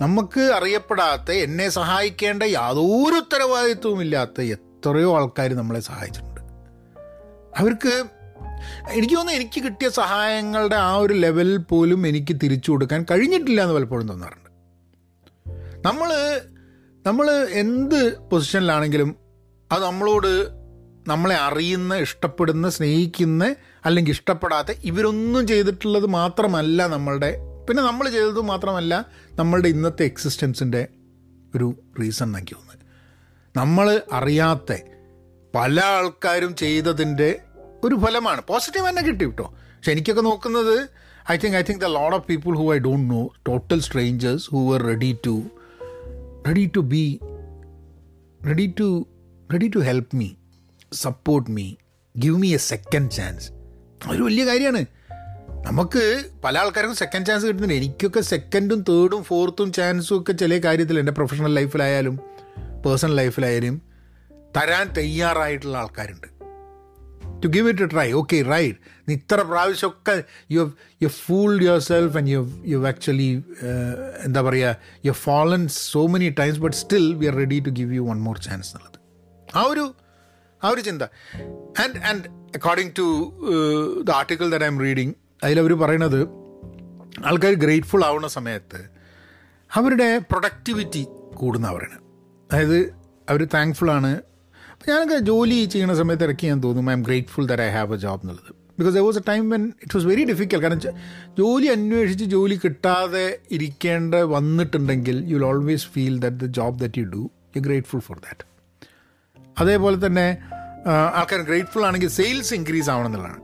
നമുക്ക് 0.00 0.40
അറിയപ്പെടാത്ത 0.40 1.30
എന്നെ 1.30 1.68
സഹായിക്കേണ്ട 1.68 2.42
യാതൊരു 2.42 3.16
ഉത്തരവാദിത്വവും 3.16 4.02
ഇല്ലാത്ത 4.02 4.40
എത്രയോ 4.40 5.16
ആൾക്കാർ 5.16 5.54
നമ്മളെ 5.54 5.80
സഹായിച്ചിട്ടുണ്ട്. 5.80 6.40
അവർക്ക് 7.58 8.04
എനിക്ക് 8.90 9.14
തോന്നുന്നു 9.14 9.40
എനിക്ക് 9.40 9.64
കിട്ടിയ 9.64 9.88
സഹായങ്ങളുടെ 9.88 10.76
ആ 10.76 10.96
ഒരു 10.96 11.14
ലെവൽ 11.14 11.56
പോലും 11.56 12.06
എനിക്ക് 12.06 12.36
തിരിച്ചു 12.42 12.70
കൊടുക്കാൻ 12.70 13.06
കഴിഞ്ഞിട്ടില്ല 13.10 13.62
എന്ന് 13.62 13.74
പലപ്പോഴും 13.74 14.08
തോന്നാറുണ്ട്. 14.08 14.50
നമ്മൾ 15.88 16.10
നമ്മൾ 17.06 17.48
എന്ത് 17.50 18.18
പൊസിഷനിലാണെങ്കിലും 18.18 19.16
അത് 19.72 19.84
നമ്മളോട് 19.84 20.55
നമ്മളെ 21.06 21.34
അറിയുന്ന 21.34 21.96
ഇഷ്ടപ്പെടുന്ന 21.96 22.68
സ്നേഹിക്കുന്ന 22.68 23.56
അല്ലെങ്കിൽ 23.84 24.12
ഇഷ്ടപ്പെടാത്ത 24.12 24.66
ഇവരൊന്നും 24.84 25.46
ചെയ്തിട്ടുള്ളത് 25.46 26.06
മാത്രമല്ല 26.06 26.86
നമ്മളുടെ 26.86 27.30
പിന്നെ 27.68 27.82
നമ്മൾ 27.82 28.08
ചെയ്തത് 28.08 28.40
മാത്രമല്ല 28.40 29.06
നമ്മളുടെ 29.34 29.68
ഇന്നത്തെ 29.68 30.02
എക്സിസ്റ്റൻസിന്റെ 30.02 30.88
ഒരു 31.54 31.74
റീസൺ 32.00 32.36
എനിക്ക് 32.36 32.54
തോന്നുന്നത്. 32.54 32.84
നമ്മൾ 33.56 34.02
അറിയാത്ത 34.12 34.72
പല 35.54 35.80
ആൾക്കാരും 35.80 36.56
ചെയ്തതിന്റെ 36.56 37.40
ഒരു 37.84 37.94
ഫലമാണ്. 37.94 38.42
പോസിറ്റീവ് 38.42 38.88
തന്നെ 38.88 39.02
കിട്ടി 39.02 39.24
കേട്ടോ 39.24 39.44
പക്ഷെ 39.44 39.92
എനിക്കൊക്കെ 39.92 40.22
നോക്കുന്നത് 40.22 40.88
I 41.32 41.36
think 41.36 41.56
I 41.56 41.62
think 41.62 41.80
the 41.80 41.84
lot 41.84 42.16
of 42.16 42.26
people 42.28 42.56
who 42.56 42.74
I 42.74 42.78
don't 42.78 43.10
know 43.14 43.28
total 43.46 43.80
strangers 43.80 44.50
who 44.50 44.74
are 44.74 44.82
ready 44.82 45.18
to 45.26 45.42
ready 46.46 46.70
to 46.74 46.80
be 46.80 47.20
ready 48.46 48.74
to 48.78 49.06
ready 49.52 49.68
to 49.68 49.78
help 49.78 50.16
me 50.16 50.28
support 50.92 51.50
me 51.50 51.74
give 52.18 52.36
me 52.36 52.54
a 52.54 52.56
second 52.56 53.10
chance 53.10 53.50
ഒരു 54.10 54.22
വലിയ 54.22 54.44
കാര്യമാണ്. 54.46 54.86
നമുക്ക് 55.66 56.24
പല 56.44 56.58
ആൾക്കാർക്കും 56.58 56.96
second 56.96 57.26
chance 57.26 57.46
കിട്ടുന്നില്ല 57.46 57.74
എനിക്കൊക്കെ 57.74 58.20
സെക്കൻഡും 58.20 58.80
തേർഡും 58.80 59.24
ഫോർത്തും 59.24 59.72
ചാൻസും 59.72 60.20
ഒക്കെ 60.20 60.32
ചില 60.32 60.58
കാര്യത്തിൽ 60.58 60.98
എന്റെ 60.98 61.12
പ്രൊഫഷണൽ 61.12 61.54
ലൈഫിലായാലും 61.54 62.16
പേഴ്സണൽ 62.86 63.14
ലൈഫിലായാലും 63.14 63.82
തരാൻ 64.56 64.92
തയ്യാറായിട്ടുള്ള 64.98 65.78
ആൾക്കാരുണ്ട്. 65.78 66.28
To 67.44 67.48
give 67.48 67.68
it 67.68 67.82
a 67.82 67.86
try 67.86 68.12
okay 68.12 68.42
right 68.42 68.78
നീ 69.08 69.14
ഇത്ര 69.14 69.40
പ്രാവശ്യമൊക്കെ 69.42 70.22
you 70.50 70.72
you 71.02 71.08
fooled 71.08 71.62
yourself 71.78 72.16
and 72.16 72.28
you 72.28 72.62
you 72.64 72.86
actually 72.86 73.44
എന്താ 74.24 74.42
പറയുക 74.42 74.76
you 75.06 75.12
fallen 75.12 75.68
so 75.68 76.06
many 76.06 76.28
times 76.28 76.58
but 76.58 76.76
still 76.76 77.14
we 77.14 77.26
are 77.26 77.34
ready 77.34 77.60
to 77.60 77.70
give 77.70 77.94
you 77.94 78.00
one 78.00 78.20
more 78.20 78.38
chance 78.38 78.70
എന്നുള്ളത്. 78.70 78.98
ആ 79.56 79.62
ഒരു 79.62 79.94
ആ 80.66 80.70
ഒരു 80.74 80.82
ചിന്ത. 80.88 81.04
And 81.82 81.98
and 82.10 82.24
according 82.58 82.92
to 82.98 83.06
the 84.08 84.10
article 84.18 84.46
that 84.52 84.66
I'm 84.74 84.78
reading 84.86 85.14
അതിലവർ 85.44 85.72
പറയണത് 85.84 86.20
ആൾക്കാർ 87.30 87.54
ഗ്രേറ്റ്ഫുൾ 87.64 88.02
ആവുന്ന 88.08 88.28
സമയത്ത് 88.36 88.80
അവരുടെ 89.70 90.08
പ്രൊഡക്ടിവിറ്റി 90.30 91.02
കൂടുന്ന 91.40 91.72
പറയണത് 91.76 92.02
അതായത് 92.50 92.78
അവർ 93.30 93.42
താങ്ക്ഫുൾ 93.54 93.88
ആണ്. 93.96 94.10
അപ്പോൾ 94.72 94.86
ഞാനൊക്കെ 94.90 95.18
ജോലി 95.30 95.56
ചെയ്യുന്ന 95.72 95.94
സമയത്ത് 96.00 96.24
ഇറക്കി 96.24 96.46
ഞാൻ 96.46 96.60
തോന്നും 96.64 96.90
I'm 96.98 97.02
grateful 97.02 97.44
that 97.50 97.64
I 97.68 97.70
have 97.76 97.94
a 97.94 98.00
job 98.04 98.22
എന്നുള്ളത്. 98.24 98.50
Because 98.78 98.94
the 98.96 99.02
was 99.06 99.18
a 99.18 99.24
time 99.28 99.44
when 99.50 99.62
it 99.84 99.94
was 99.96 100.06
very 100.06 100.24
difficult 100.24 100.58
കാരണം 100.62 100.80
ജോലി 101.40 101.66
അന്വേഷിച്ച് 101.66 102.24
ജോലി 102.24 102.56
കിട്ടാതെ 102.64 103.26
ഇരിക്കേണ്ട 103.56 104.14
വന്നിട്ടുണ്ടെങ്കിൽ 104.34 105.16
you 105.30 105.36
will 105.38 105.46
always 105.52 105.86
feel 105.94 106.16
that 106.24 106.36
the 106.36 106.48
job 106.58 106.78
that 106.82 106.98
you 106.98 107.06
do 107.14 107.22
you 107.56 107.62
grateful 107.68 108.02
for 108.08 108.18
that 108.26 108.44
അതേപോലെ 109.58 110.06
തന്നെ 110.06 110.26
ആൾക്കാർ 110.88 111.40
ഗ്രേറ്റ്ഫുൾ 111.40 111.84
ആണെങ്കിൽ 111.86 112.08
സെയിൽസ് 112.08 112.54
ഇൻക്രീസ് 112.54 112.90
ആവണം 112.90 113.06
എന്നുള്ളതാണ്. 113.06 113.40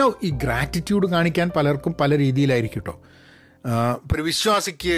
നോ 0.00 0.06
ഈ 0.22 0.30
ഗ്രാറ്റിറ്റ്യൂഡ് 0.30 1.06
കാണിക്കാൻ 1.06 1.50
പലർക്കും 1.56 1.92
പല 2.00 2.18
രീതിയിലായിരിക്കും 2.18 2.82
കേട്ടോ 2.82 2.94
ഒരു 4.14 4.22
വിശ്വാസിക്ക് 4.22 4.96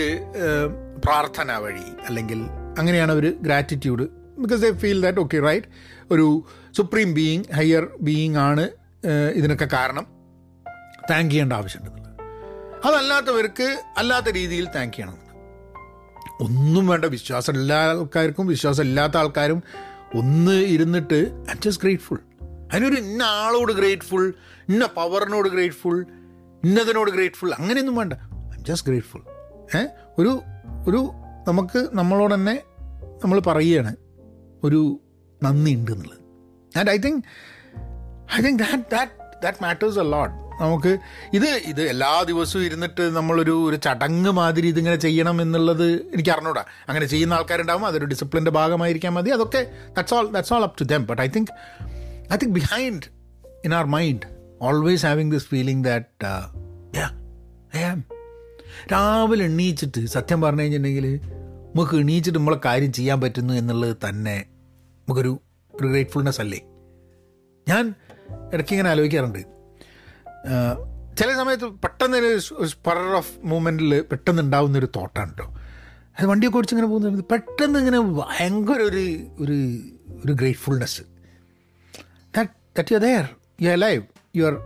പ്രാർത്ഥന 1.04 1.56
വഴി 1.64 1.86
അല്ലെങ്കിൽ 2.06 2.40
അങ്ങനെയാണ് 2.78 3.12
അവർ 3.12 3.26
gratitude 3.42 4.04
because 4.42 4.62
they 4.62 4.70
feel 4.72 5.00
that 5.02 5.18
okay 5.18 5.40
right 5.40 5.66
ഒരു 6.10 6.26
സുപ്രീം 6.76 7.14
ബീയിങ് 7.14 7.44
ഹയർ 7.54 7.84
ബീയിങ് 8.00 8.36
ആണ് 8.36 8.64
ഇതിനൊക്കെ 9.34 9.68
കാരണം. 9.72 10.06
താങ്ക് 11.10 11.30
ചെയ്യേണ്ട 11.30 11.52
ആവശ്യമുണ്ടെന്നുള്ളത് 11.52 12.10
അതല്ലാത്തവർക്ക് 12.86 13.68
അല്ലാത്ത 13.96 14.28
രീതിയിൽ 14.34 14.66
താങ്ക് 14.76 14.94
ചെയ്യണം. 14.94 15.18
ഒന്നും 16.40 16.86
വേണ്ട 16.86 17.04
വിശ്വാസം 17.04 17.54
എല്ലാ 17.54 17.76
ആൾക്കാർക്കും 17.88 18.46
വിശ്വാസം 18.46 18.84
ഇല്ലാത്ത 18.84 19.16
ആൾക്കാരും 19.16 19.62
ഒന്ന് 20.14 20.52
ഇരുന്നിട്ട് 20.52 21.44
ഐ 21.50 21.54
ജസ്റ്റ് 21.64 21.83
ഗ്രേറ്റ്ഫുൾ 21.83 22.18
അതിനൊരു 22.73 22.94
ഇന്ന 22.94 23.23
ആളോട് 23.23 23.73
ഗ്രേറ്റ്ഫുൾ 23.73 24.35
ഇന്ന 24.68 24.87
പവറിനോട് 24.87 25.49
ഗ്രേറ്റ്ഫുൾ 25.49 26.06
ഇന്നതിനോട് 26.64 27.11
ഗ്രേറ്റ്ഫുൾ 27.11 27.52
അങ്ങനെയൊന്നും 27.54 27.97
വേണ്ട. 27.97 28.12
ഐ 28.12 28.62
ജസ്റ്റ് 28.62 28.88
ഗ്രേറ്റ്ഫുൾ 28.88 29.23
ഏ? 29.76 29.85
ഒരു 30.18 30.40
ഒരു 30.88 31.11
നമുക്ക് 31.49 31.88
നമ്മളോട് 31.92 32.35
തന്നെ 32.35 32.61
നമ്മൾ 33.25 33.40
പറയുകയാണ് 33.40 33.97
ഒരു 34.64 35.00
നന്ദി 35.42 35.75
ഉണ്ട് 35.75 35.90
എന്നുള്ളത്. 35.90 36.18
And 36.78 36.90
I 36.90 36.99
think 36.99 37.25
I 38.35 38.42
think 38.42 38.59
that 38.59 38.83
that 38.92 39.42
that 39.42 39.59
matters 39.62 39.99
a 39.99 40.02
lot 40.02 40.43
നമുക്ക് 40.61 40.99
ഇത് 41.32 41.44
ഇത് 41.44 41.82
എല്ലാ 41.82 42.23
ദിവസവും 42.23 42.64
ഇരുന്നിട്ട് 42.64 43.16
നമ്മളൊരു 43.16 43.68
ഒരു 43.68 43.76
ചടങ്ങ് 43.76 44.30
മാതിരി 44.30 44.66
ഇതിങ്ങനെ 44.68 44.96
ചെയ്യണം 44.96 45.42
എന്നുള്ളത് 45.42 45.92
എനിക്ക് 45.92 46.30
അറിഞ്ഞൂടാ. 46.30 46.64
അങ്ങനെ 46.88 47.06
ചെയ്യുന്ന 47.06 47.34
ആൾക്കാരുണ്ടാവും 47.34 47.87
അതൊരു 47.87 48.04
ഡിസിപ്ലിന്റെ 48.04 48.50
ഭാഗമായിരിക്കാൻ 48.50 49.14
മതി. 49.14 49.30
അതൊക്കെ 49.30 49.70
that's 49.88 50.14
all 50.14 50.26
that's 50.26 50.54
all 50.54 50.62
up 50.62 50.78
to 50.80 50.84
them 50.84 51.06
but 51.06 51.23
I 51.23 51.26
think 51.26 51.50
I 52.32 52.37
think 52.37 52.54
behind 52.54 53.02
in 53.64 53.75
our 53.75 53.84
mind 53.84 54.20
always 54.62 55.06
having 55.06 55.32
this 55.32 55.46
feeling 55.46 55.84
that 55.84 56.26
I 57.76 57.82
am 57.82 58.04
രാവിലെ 58.92 59.44
എണ്ണീച്ചിട്ട് 59.44 60.06
സത്യം 60.06 60.40
പറഞ്ഞു 60.40 60.62
കഴിഞ്ഞിട്ടുണ്ടെങ്കിൽ 60.62 61.20
നമുക്ക് 61.75 61.96
എണീച്ചിട്ട് 61.96 62.38
നമ്മളെ 62.38 62.56
കാര്യം 62.64 62.92
ചെയ്യാൻ 62.92 63.20
പറ്റുന്നു 63.20 63.54
എന്നുള്ളത് 63.54 63.96
തന്നെ 64.08 64.44
നമുക്കൊരു 64.49 65.40
ഒരു 65.80 65.88
ഗ്രേറ്റ്ഫുൾനെസ് 65.88 66.40
അല്ലേ? 66.40 66.61
ഞാൻ 67.68 67.94
ഇടയ്ക്ക് 68.52 68.73
ഇങ്ങനെ 68.73 68.90
ആലോചിക്കാറുണ്ട്. 68.90 69.53
ചില 71.16 71.34
സമയത്ത് 71.34 71.66
പെട്ടെന്ന് 71.66 72.16
ഒരു 72.16 72.30
ഓഫ് 73.14 73.38
മൂമെന്റിൽ 73.44 74.02
പെട്ടെന്ന് 74.02 74.42
ഉണ്ടാവുന്ന 74.42 74.78
ഒരു 74.78 74.88
തോട്ടാണ് 74.96 75.30
കേട്ടോ 75.30 75.46
അത് 76.18 76.26
വണ്ടിയൊക്കെ 76.26 76.58
ഓടിച്ച് 76.58 76.74
ഇങ്ങനെ 76.74 76.88
പോകുന്നത് 76.88 77.24
പെട്ടെന്ന് 77.24 77.78
ഇങ്ങനെ 77.78 78.00
ഭയങ്കര 78.00 78.80
ഒരു 78.82 79.04
ഒരു 79.38 79.56
ഒരു 80.24 80.32
gratefulness 80.32 81.02
that 82.34 82.50
that 82.76 82.94
you 82.94 82.98
there 82.98 83.24
you 83.60 83.70
are 83.70 83.76
live 83.76 84.02
you 84.36 84.44
are 84.44 84.56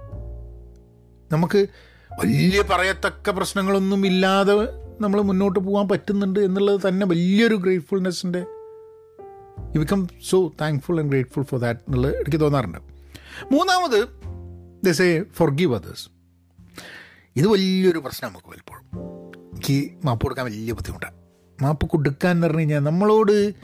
നമുക്ക് 1.32 1.68
വലിയ 2.11 2.62
പറയത്തക്ക 2.62 3.30
പ്രശ്നങ്ങളൊന്നും 3.30 4.06
ഇല്ലാതെ 4.06 4.52
നമ്മൾ 5.00 5.23
മുന്നോട്ട് 5.23 5.58
പോകാൻ 5.58 5.88
പറ്റുന്നുണ്ട് 5.88 6.40
എന്നുള്ളത് 6.40 6.88
തന്നെ 6.88 7.06
വലിയൊരു 7.06 7.54
ഗ്രേറ്റ്ഫുൾനെസ്സിന്റെ 7.54 8.38
you 9.75 9.80
become 9.80 10.08
so 10.30 10.52
thankful 10.61 11.00
and 11.00 11.08
grateful 11.08 11.42
for 11.42 11.61
that 11.61 11.80
എന്നുള്ളത് 11.80 12.16
എനിക്ക് 12.16 12.40
തോന്നാറുണ്ട്. 12.40 12.78
മൂന്നാമത് 13.52 14.17
this 14.85 15.02
a 15.02 15.23
four 15.23 15.50
give 15.50 15.75
others 15.75 16.08
ഇത് 17.37 17.47
വലിയൊരു 17.47 17.99
പ്രശ്നം 17.99 18.28
നമുക്ക് 18.30 18.47
പലപ്പോഴും. 18.47 18.85
എനിക്ക് 19.52 19.92
മാപ്പ് 20.04 20.23
കൊടുക്കാൻ 20.23 20.44
വലിയ 20.47 20.73
ബുദ്ധിമുട്ടാണ് 20.73 21.16
മാപ്പ് 21.62 21.87
കൊടുക്കാൻ 21.87 22.30
എന്ന് 22.30 22.47
പറഞ്ഞു 22.47 22.61
കഴിഞ്ഞാൽ 22.61 22.80
നമ്മളോട് 22.80 23.54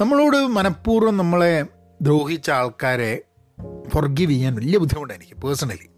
നമ്മളോട് 0.00 0.36
മനഃപൂർവം 0.36 1.16
നമ്മളെ 1.16 1.64
ദ്രോഹിച്ച 2.02 2.50
ആൾക്കാരെ 2.50 3.22
ഫൊർഗീവ് 3.88 4.30
ചെയ്യാൻ 4.30 4.54
വലിയ 4.54 4.78
ബുദ്ധിമുട്ടാണ് 4.78 5.22
എനിക്ക് 5.22 5.40
പേഴ്സണലി 5.40 5.88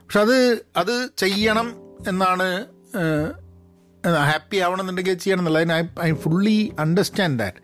പക്ഷെ 0.00 0.20
അത് 0.20 0.64
അത് 0.76 1.10
ചെയ്യണം 1.16 1.68
എന്നാണ് 2.08 2.64
ഹാപ്പി 4.24 4.56
ആവണം 4.56 4.80
എന്നുണ്ടെങ്കിൽ 4.80 5.14
ചെയ്യണം 5.14 5.40
എന്നുള്ളത്. 5.40 5.72
I 5.72 6.10
I 6.10 6.12
fully 6.12 6.74
understand 6.78 7.38
that 7.38 7.56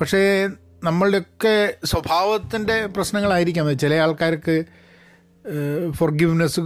പക്ഷേ 0.00 0.48
നമ്മളുടെയൊക്കെ 0.84 1.74
സ്വഭാവത്തിന്റെ 1.84 2.86
പ്രശ്നങ്ങളായിരിക്കാം. 2.86 3.78
ചില 3.78 3.94
ആൾക്കാർക്ക് 3.94 4.64
ഫൊർഗീവ്നെസ് 5.92 6.60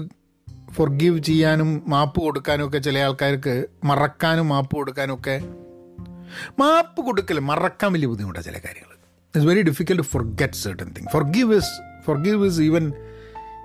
ഫൊർഗീവ് 0.76 1.18
ചെയ്യാനും 1.18 1.82
മാപ്പ് 1.86 2.20
കൊടുക്കാനും 2.20 2.66
ഒക്കെ 2.68 2.78
ചില 2.78 2.98
ആൾക്കാർക്ക് 2.98 3.64
മറക്കാനും 3.84 4.48
മാപ്പ് 4.48 4.76
കൊടുക്കാനും 4.76 5.14
ഒക്കെ 5.14 5.36
മാപ്പ് 6.60 7.00
കൊടുക്കൽ 7.02 7.38
മറക്കാൻ 7.40 7.92
വലിയ 7.92 8.06
ബുദ്ധിമുട്ടാണ് 8.06 8.44
ചില 8.44 8.58
കാര്യങ്ങൾ 8.58 8.96
it's 9.26 9.48
very 9.48 9.62
difficult 9.62 10.02
forget 10.02 10.52
certain 10.52 10.88
thing 10.98 11.06
forgive 11.12 11.54
is 11.54 11.72
forgive 12.06 12.46
is 12.46 12.60
even 12.60 12.92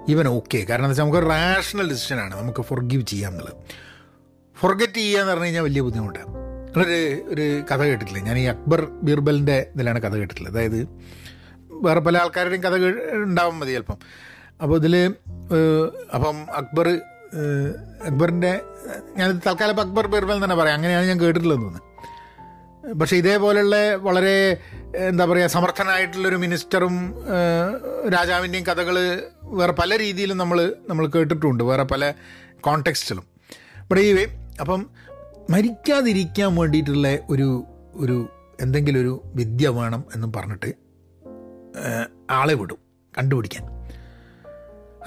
even 0.09 0.27
okay 0.27 0.65
കാരണം 0.69 0.85
എന്താ 0.85 0.89
വെച്ചാൽ 0.89 1.03
നമുക്ക് 1.03 1.29
റാഷണൽ 1.29 1.89
ഡിസിഷനാണ് 1.89 2.33
നമുക്ക് 2.41 2.61
ഫൊർഗീവ് 2.61 3.05
ചെയ്യാം 3.05 3.31
എന്നുള്ളത്. 3.31 3.55
ഫോർഗെറ്റ് 4.55 4.93
ചെയ്യുക 4.93 5.19
എന്ന് 5.19 5.31
പറഞ്ഞു 5.31 5.45
കഴിഞ്ഞാൽ 5.45 5.63
വലിയ 5.63 5.81
ബുദ്ധിമുട്ടാണ് 5.81 6.31
ഒരു 6.77 7.25
ഒരു 7.33 7.63
കഥ 7.71 7.81
കേട്ടിട്ടില്ല? 7.81 8.19
ഞാൻ 8.19 8.37
ഈ 8.37 8.45
അക്ബർ 8.45 8.81
ബീർബലിന്റെ 9.03 9.71
ഇതിലാണ് 9.75 9.99
കഥ 9.99 10.15
കേട്ടിട്ടുള്ളത്. 10.15 10.53
അതായത് 10.53 10.79
വേറെ 11.85 11.99
പല 11.99 12.17
ആൾക്കാരുടെയും 12.17 12.63
കഥ 12.63 12.75
ഉണ്ടാവും 13.23 13.59
മതി 13.59 13.71
ചിലപ്പം. 13.71 13.99
അപ്പോൾ 14.61 14.75
ഇതിൽ 14.75 15.13
അപ്പം 16.13 16.47
അക്ബർ 16.55 17.01
അക്ബറിന്റെ 18.03 18.61
ഞാൻ 19.17 19.41
തൽക്കാലം 19.47 19.81
അക്ബർ 19.81 20.07
ബീർബൽ 20.07 20.43
തന്നെ 20.43 20.55
പറയാം. 20.55 20.75
അങ്ങനെയാണ് 20.75 21.05
ഞാൻ 21.05 21.21
കേട്ടിട്ടുള്ളതെന്ന് 21.21 21.65
തോന്നുന്നു. 21.65 21.87
പക്ഷേ 22.99 23.17
ഇതേപോലെയുള്ള 23.17 23.95
വളരെ 23.95 24.57
എന്താ 24.95 25.25
പറയുക 25.25 25.47
സമർത്ഥനായിട്ടുള്ളൊരു 25.47 26.35
മിനിസ്റ്ററും 26.35 27.15
രാജാവിന്റെയും 28.13 28.65
കഥകൾ 28.65 29.23
വേറെ 29.43 29.71
പല 29.71 29.97
രീതിയിലും 29.97 30.37
നമ്മൾ 30.37 30.75
നമ്മൾ 30.89 31.07
കേട്ടിട്ടുണ്ട്. 31.07 31.63
വേറെ 31.63 31.83
പല 31.83 32.13
കോണ്ടെക്സ്റ്റിലും. 32.59 33.23
ഇവിടെ 33.83 34.01
ഈ 34.01 34.27
അപ്പം 34.59 34.89
മരിക്കാതിരിക്കാൻ 35.49 36.55
വേണ്ടിയിട്ടുള്ള 36.55 37.17
ഒരു 37.29 37.63
ഒരു 37.95 38.29
എന്തെങ്കിലും 38.61 38.99
ഒരു 38.99 39.23
വിദ്യ 39.35 39.67
വേണം 39.67 40.03
എന്നും 40.15 40.33
പറഞ്ഞിട്ട് 40.33 40.73
ആളെ 42.31 42.53
വിടും. 42.53 42.77
കണ്ടുപിടിക്കാൻ. 43.17 43.76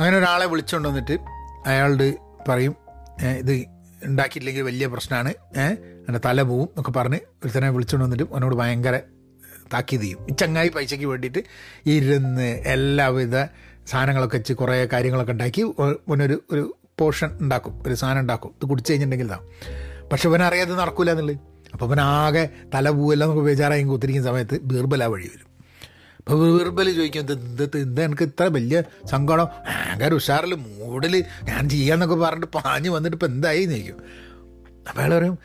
അങ്ങനെ 0.01 0.19
ഒരാളെ 0.19 0.47
വിളിച്ചുകൊണ്ട് 0.47 0.89
വന്നിട്ട് 0.89 1.19
അയാളോട് 1.67 2.17
പറയും 2.49 2.77
"ഏ, 3.23 3.29
ഇത് 3.29 3.65
ഉണ്ടാക്കിയില്ലെങ്കിൽ 4.05 4.63
വലിയ 4.63 4.87
പ്രശ്നമാണ് 4.87 5.29
എന്റെ 6.09 6.21
തല 6.25 6.43
പോവും 6.43 6.63
എന്നൊക്കെ 6.63 6.91
പറഞ്ഞ് 6.91 7.19
ഒരുത്തനെ 7.45 7.71
വിളിച്ചുകൊണ്ട് 7.71 8.05
വന്നിട്ട് 8.05 8.33
അവനോട് 8.33 8.55
ഭയങ്കര 8.55 9.01
താക്കീത് 9.73 10.03
ചെയ്യും. 10.03 10.27
ഈ 10.31 10.35
ചങ്ങായി 10.35 10.69
പൈസയ്ക്ക് 10.69 11.07
വേണ്ടിയിട്ട് 11.07 11.39
ഇരുന്ന് 11.87 12.63
എല്ലാവിധ 12.67 13.37
സാധനങ്ങളൊക്കെ 13.87 14.37
വെച്ച് 14.37 14.53
കുറേ 14.53 14.89
കാര്യങ്ങളൊക്കെ 14.93 15.33
ഉണ്ടാക്കി 15.33 15.63
ഒ- 15.63 15.97
അവനൊരു 16.09 16.43
ഒരു 16.53 16.77
പോർഷൻ 16.99 17.39
ഉണ്ടാക്കും 17.41 17.83
ഒരു 17.87 17.95
സാധനം 17.95 18.21
ഉണ്ടാക്കും. 18.21 18.55
ഇത് 18.63 18.69
കുടിച്ചു 18.69 18.93
കഴിഞ്ഞിട്ടുണ്ടെങ്കിൽ 18.93 19.37
പക്ഷെ 20.13 20.29
ഇവനറിയാതെ 20.29 20.75
നടക്കൂല 20.75 21.11
എന്നുള്ളത്. 21.11 21.37
അപ്പോൾ 21.73 21.87
അവനാകെ 21.87 22.49
തല 22.75 22.91
പൂവെല്ലാം 22.91 23.31
നമുക്ക് 23.31 23.47
ബേജാറായി 23.47 23.83
സമയത്ത് 24.21 24.61
ബീർബല 24.61 25.05
വഴി 25.05 25.27
വരും. 25.27 25.50
ബീർബൽ 26.31 26.95
ചോദിക്കും 26.95 27.21
ഇത് 27.21 27.33
ഇത് 27.77 28.01
എനിക്ക് 28.03 28.23
ഇത്ര 28.23 28.45
വലിയ 28.57 28.79
സങ്കടം? 29.13 29.47
ഭയങ്കര 29.69 30.13
ഉഷാറിൽ 30.15 30.55
മൂടിൽ 30.55 31.15
ഞാൻ 31.43 31.63
ചെയ്യാന്നൊക്കെ 31.69 32.15
പറഞ്ഞിട്ട് 32.15 32.47
പാഞ്ഞ് 32.57 32.91
വന്നിട്ട് 32.91 33.17
ഇപ്പം 33.17 33.27
എന്തായി? 33.27 33.65
നിൽക്കും 33.67 33.99
അപ്പോൾ 34.89 35.01
അയാൾ 35.01 35.13
പറയും 35.19 35.39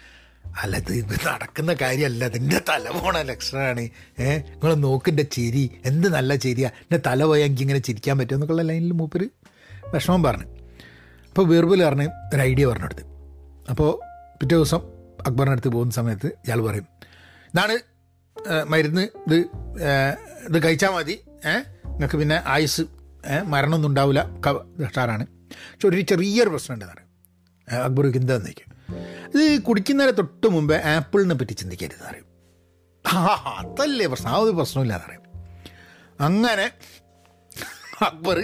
അല്ല 0.63 0.77
ഇത് 0.77 1.15
നടക്കുന്ന 1.27 1.73
കാര്യമല്ല. 1.73 2.25
അതിന്റെ 2.25 2.59
തല 2.69 2.89
പോണ 2.89 3.21
ലക്ഷണമാണ് 3.21 3.83
ഏഹ് 4.19 4.39
നിങ്ങൾ 4.51 4.73
നോക്കിന്റെ 4.73 5.23
ചിരി. 5.35 5.71
എന്ത് 5.85 6.07
നല്ല 6.07 6.35
ചിരിയാ. 6.35 6.69
എന്റെ 6.81 6.99
തല 7.07 7.23
പോയാൽ 7.25 7.45
എനിക്ക് 7.45 7.61
ഇങ്ങനെ 7.61 7.79
ചിരിക്കാൻ 7.79 8.17
പറ്റും 8.17 8.35
എന്നൊക്കെയുള്ള 8.35 8.61
ലൈനിൽ 8.61 8.91
മൂപ്പര് 8.91 9.27
വിഷമം 9.93 10.23
പറഞ്ഞു. 10.23 10.47
അപ്പോൾ 11.29 11.45
ബീർബൽ 11.45 11.83
പറഞ്ഞ് 11.85 12.07
ഒരു 12.33 12.41
ഐഡിയ 12.41 12.67
പറഞ്ഞെടുത്ത് 12.67 13.03
അപ്പോൾ 13.69 13.89
പിറ്റേ 14.39 14.55
ദിവസം 14.55 14.81
അക്ബറിന്റെ 15.27 15.51
അടുത്ത് 15.51 15.67
പോകുന്ന 15.67 15.91
സമയത്ത് 15.91 16.27
ഇയാൾ 16.47 16.61
പറയും 16.61 16.87
ഇതാണ് 17.53 17.75
മരുന്ന് 18.69 19.01
ഇത് 19.01 19.37
ഇത് 20.49 20.63
കഴിച്ചാൽ 20.63 20.89
മതി. 20.89 21.15
ഏഹ് 21.51 21.63
നിങ്ങൾക്ക് 21.87 22.17
പിന്നെ 22.17 22.41
ആയുസ് 22.45 22.83
മരണമൊന്നും 23.45 23.89
ഉണ്ടാവില്ല. 23.89 24.21
ഉഷാറാണ്. 24.87 25.25
പക്ഷെ 25.51 25.87
ഒരു 25.87 26.01
ചെറിയൊരു 26.01 26.49
പ്രശ്നം 26.49 26.75
എന്നാണ് 26.75 27.03
അക്ബർ 27.71 28.05
എന്താന്ന് 28.05 28.45
വയ്ക്കും 28.45 28.71
ഇത് 29.35 29.61
കുടിക്കുന്നതിന് 29.61 30.17
തൊട്ട് 30.17 30.47
മുമ്പേ 30.47 30.77
ആപ്പിളിനെ 30.93 31.35
പറ്റി 31.35 31.53
ചിന്തിക്കരുത് 31.53 32.03
പറയും 32.07 32.27
അതല്ലേ 33.57 34.05
പ്രശ്നം. 34.07 34.31
ആ 34.31 34.37
ഒരു 34.37 34.51
പ്രശ്നമില്ലാന്ന് 34.51 35.05
പറയും 35.05 35.23
അങ്ങനെ 36.21 36.71
അക്ബർ 38.05 38.37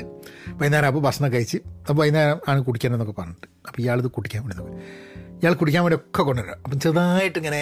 വൈകുന്നേരം 0.48 0.88
അപ്പോൾ 0.88 1.00
ഭക്ഷണം 1.00 1.34
കഴിച്ച് 1.34 1.58
അപ്പോൾ 1.58 1.94
വൈകുന്നേരം 1.94 2.40
ആണ് 2.48 2.60
കുടിക്കണമെന്നൊക്കെ 2.64 3.22
പറഞ്ഞിട്ട്. 3.22 3.48
അപ്പോൾ 3.68 3.82
ഇയാളിത് 3.82 4.08
കുടിക്കാൻ 4.08 4.44
വേണ്ടി 4.44 4.64
ഇയാൾ 5.42 5.54
കുടിക്കാൻ 5.54 5.84
വേണ്ടി 5.84 5.98
ഒക്കെ 5.98 6.24
കൊണ്ടുവരാം. 6.24 6.60
അപ്പം 6.64 6.80
ചെറുതായിട്ട് 6.80 7.40
ഇങ്ങനെ 7.40 7.62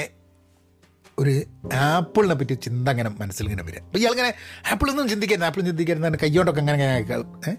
ഒരു 1.20 1.42
ആപ്പിളിനെ 1.76 2.36
പറ്റി 2.36 2.54
ചിന്ത 2.54 2.90
അങ്ങനെ 2.90 3.10
മനസ്സിൽ 3.10 3.44
ഇങ്ങനെ 3.44 3.64
വരിക. 3.64 3.80
അപ്പോൾ 3.80 3.98
ഇയാളിങ്ങനെ 3.98 4.34
ആപ്പിളൊന്നും 4.72 5.10
ചിന്തിക്കരുത് 5.10 5.46
ആപ്പിൾ 5.46 5.62
ചിന്തിക്കരുത് 5.62 6.20
കയ്യോട്ടൊക്കെ 6.24 6.60
അങ്ങനെ 6.60 6.88
അങ്ങനെ 6.88 7.58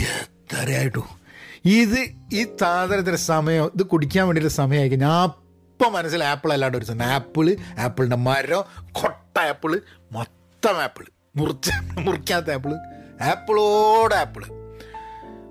എത്രയായിട്ടു. 0.00 1.04
ഇത് 1.64 2.06
ഈ 2.32 2.44
താതരത്തിന്റെ 2.62 3.16
സമയം 3.16 3.64
ഇത് 3.64 3.82
കുടിക്കാൻ 3.82 4.26
വേണ്ടിയിട്ട് 4.26 4.54
സമയമായി 4.54 4.88
കഴിഞ്ഞാൽ 4.88 5.22
അപ്പം 5.22 5.92
മനസ്സിൽ 5.92 6.24
ആപ്പിൾ 6.24 6.52
അല്ലാണ്ട് 6.52 6.78
ഒരു 6.78 6.84
സാധനം. 6.84 7.06
ആപ്പിൾ 7.06 7.56
ആപ്പിളിന്റെ 7.78 8.16
മരം 8.16 8.62
കൊട്ട 8.92 9.38
ആപ്പിൾ 9.38 9.80
മൊത്തം 10.12 10.82
ആപ്പിൾ. 10.82 11.04
മുറിച്ച 11.36 11.70
മുറിക്കാത്ത 12.00 12.50
ആപ്പിൾ 12.50 12.74
ആപ്പിളോട് 13.22 14.14
ആപ്പിൾ. 14.14 14.44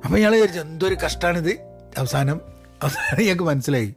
അപ്പം 0.04 0.18
ഇയാൾ 0.18 0.32
വിചാരിച്ചു 0.32 0.60
എന്തൊരു 0.60 0.96
കഷ്ടമാണിത് 0.96 1.52
അവസാനം 1.98 2.42
അവസാനം 2.84 3.22
ഞങ്ങൾക്ക് 3.22 3.44
മനസ്സിലായി. 3.44 3.96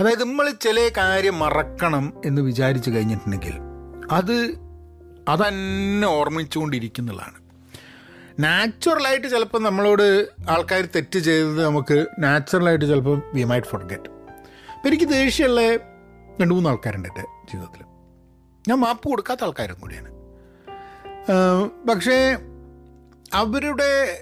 അതായത് 0.00 0.20
നമ്മൾ 0.20 0.50
ചില 0.50 0.90
കാര്യം 0.96 1.38
മറക്കണം 1.38 2.22
എന്ന് 2.24 2.42
വിചാരിച്ചു 2.42 2.90
കഴിഞ്ഞിട്ടുണ്ടെങ്കിൽ 2.90 3.56
അത് 4.12 4.54
അതന്നെ 5.28 6.08
ഓർമ്മിച്ചുകൊണ്ടിരിക്കുന്നതാണ് 6.08 7.38
നാച്ചുറലായിട്ട് 8.42 9.26
ചിലപ്പോൾ 9.26 9.62
നമ്മളോട് 9.62 10.28
ആൾക്കാർ 10.48 10.88
തെറ്റ് 10.96 11.18
ചെയ്തത് 11.18 11.64
നമുക്ക് 11.64 12.06
നാച്ചുറലായിട്ട് 12.18 12.84
ചിലപ്പോൾ 12.84 13.22
വി 13.34 13.44
മൈറ്റ് 13.44 13.66
ഫോർഗെറ്റ് 13.66 14.10
അപ്പം 14.74 14.88
എനിക്ക് 14.88 15.08
ദേഷ്യമുള്ള 15.08 15.76
രണ്ട് 16.40 16.54
മൂന്ന് 16.54 16.70
ആൾക്കാരുണ്ട് 16.70 17.08
എന്റെ 17.08 17.20
ജീവിതത്തിൽ 17.20 17.82
ഞാൻ 18.68 18.78
മാപ്പ് 18.78 19.08
കൊടുക്കാത്ത 19.08 19.44
ആൾക്കാരും 19.44 19.80
കൂടിയാണ്. 19.80 20.10
പക്ഷേ 21.88 22.36
അവരുടെ 23.34 24.20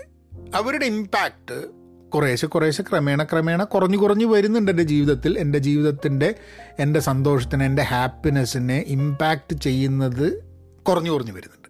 അവരുടെ 0.54 0.86
ഇമ്പാക്റ്റ് 0.86 1.77
കുറേശ്ശെ 2.14 2.46
കുറേശ്ശെ 2.46 2.82
ക്രമേണ 2.82 3.24
ക്രമേണ 3.24 3.64
കുറഞ്ഞു 3.64 3.98
കുറഞ്ഞു 3.98 4.26
വരുന്നുണ്ട് 4.26 4.70
എന്റെ 4.70 4.82
ജീവിതത്തിൽ. 4.82 5.38
എന്റെ 5.38 5.58
ജീവിതത്തിന്റെ 5.58 6.34
എന്റെ 6.78 7.00
സന്തോഷത്തിന് 7.00 7.64
എന്റെ 7.64 7.82
ഹാപ്പിനെസ്സിനെ 7.82 8.84
ഇമ്പാക്റ്റ് 8.86 9.56
ചെയ്യുന്നത് 9.56 10.44
കുറഞ്ഞു 10.82 11.10
കുറഞ്ഞു 11.10 11.32
വരുന്നുണ്ട്. 11.32 11.68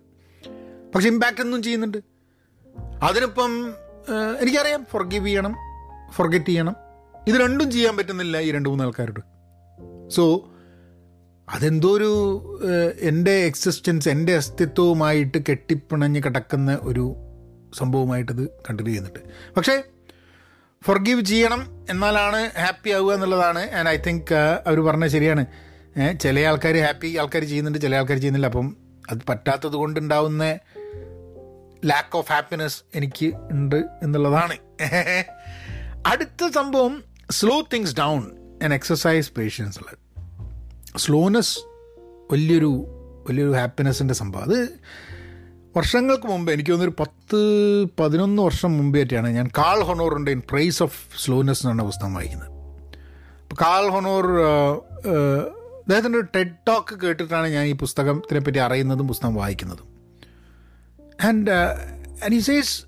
പക്ഷെ 0.94 1.08
ഇമ്പാക്റ്റ് 1.08 1.40
ഒന്നും 1.40 1.62
ചെയ്യുന്നുണ്ട്. 1.62 1.98
അതിനിപ്പം 3.02 3.74
എനിക്കറിയാം. 4.40 4.86
ഫൊർഗീവ് 4.90 5.26
ചെയ്യണം 5.26 5.54
ഫൊർഗെറ്റ് 6.12 6.46
ചെയ്യണം. 6.46 6.76
ഇത് 7.28 7.36
രണ്ടും 7.36 7.70
ചെയ്യാൻ 7.70 7.96
പറ്റുന്നില്ല 7.96 8.38
ഈ 8.38 8.50
രണ്ട് 8.50 8.68
മൂന്ന് 8.68 8.84
ആൾക്കാരോട്. 8.84 9.20
സോ 10.10 10.48
അതെന്തോ 11.48 11.88
ഒരു 11.88 12.12
എന്റെ 13.00 13.30
എക്സിസ്റ്റൻസ് 13.30 14.08
എന്റെ 14.08 14.36
അസ്തിത്വവുമായിട്ട് 14.36 15.38
കെട്ടിപ്പിണഞ്ഞ് 15.50 16.22
കിടക്കുന്ന 16.22 16.78
ഒരു 16.82 17.14
സംഭവമായിട്ടത് 17.78 18.48
കണ്ടിന്യൂ 18.48 18.94
ചെയ്യുന്നുണ്ട്. 18.94 19.20
പക്ഷേ 19.54 19.82
ഫൊർഗീവ് 20.84 21.24
ചെയ്യണം 21.24 21.86
എന്നാലാണ് 21.90 22.50
ഹാപ്പി 22.58 22.90
ആവുക 22.90 23.14
എന്നുള്ളതാണ്. 23.14 23.70
ആൻഡ് 23.70 23.88
ഐ 23.88 23.96
തിങ്ക് 23.96 24.34
അവർ 24.66 24.80
പറഞ്ഞത് 24.80 25.10
ശരിയാണ്. 25.10 25.46
ചില 26.20 26.40
ആൾക്കാർ 26.40 26.76
ഹാപ്പി 26.76 27.16
ആൾക്കാർ 27.16 27.44
ചെയ്യുന്നുണ്ട് 27.44 27.78
ചില 27.78 27.96
ആൾക്കാർ 27.96 28.18
ചെയ്യുന്നില്ല. 28.18 28.46
അപ്പം 28.46 28.76
അത് 29.10 29.18
പറ്റാത്തത് 29.28 29.72
കൊണ്ടുണ്ടാവുന്ന 29.72 30.58
ലാക്ക് 31.86 32.16
ഓഫ് 32.16 32.32
ഹാപ്പിനെസ് 32.32 32.82
എനിക്ക് 32.94 33.32
ഉണ്ട് 33.52 33.84
എന്നുള്ളതാണ്. 34.02 34.56
അടുത്ത 36.06 36.50
സംഭവം 36.54 37.04
slow 37.30 37.60
things 37.60 37.96
down 37.96 38.36
and 38.62 38.74
exercise 38.74 39.32
patience 39.32 39.78
ഉള്ളത്. 39.78 39.98
സ്ലോനെസ് 40.98 41.58
വലിയൊരു 42.32 42.86
വലിയൊരു 43.28 43.52
ഹാപ്പിനെസ്സിന്റെ 43.52 44.14
സംഭവം. 44.14 44.42
അത് 44.42 44.68
വർഷങ്ങൾക്ക് 45.76 46.26
മുമ്പ് 46.26 46.52
എനിക്ക് 46.52 46.70
തോന്നുന്നൊരു 46.70 47.02
പത്ത് 47.02 47.38
പതിനൊന്ന് 48.00 48.42
വർഷം 48.42 48.78
മുമ്പേ 48.78 48.98
ആയിട്ടാണ് 48.98 49.28
ഞാൻ 49.28 49.46
കാൾ 49.58 49.82
ഹൊണോറിന്റെ 49.82 50.32
ഇൻ 50.32 50.42
പ്രൈസ് 50.50 50.82
ഓഫ് 50.82 51.24
സ്ലോനെസ് 51.24 51.66
എന്നാണ് 51.66 51.82
പുസ്തകം 51.82 52.14
വായിക്കുന്നത്. 52.14 52.50
അപ്പോൾ 53.42 53.56
കാൾ 53.62 53.88
ഹൊണോർ 53.90 54.26
അദ്ദേഹത്തിന്റെ 55.78 56.18
ഒരു 56.18 56.26
ടെഡ് 56.36 56.54
ടോക്ക് 56.68 57.00
കേട്ടിട്ടാണ് 57.00 57.48
ഞാൻ 57.48 57.64
ഈ 57.64 57.72
പുസ്തകത്തിനെ 57.72 58.40
പറ്റി 58.40 58.58
അറിയുന്നതും 58.58 59.08
പുസ്തകം 59.08 59.34
വായിക്കുന്നതും. 59.34 59.88
ആൻഡ് 61.26 61.50
ആൻഡ് 62.24 62.40
സേസ് 62.40 62.82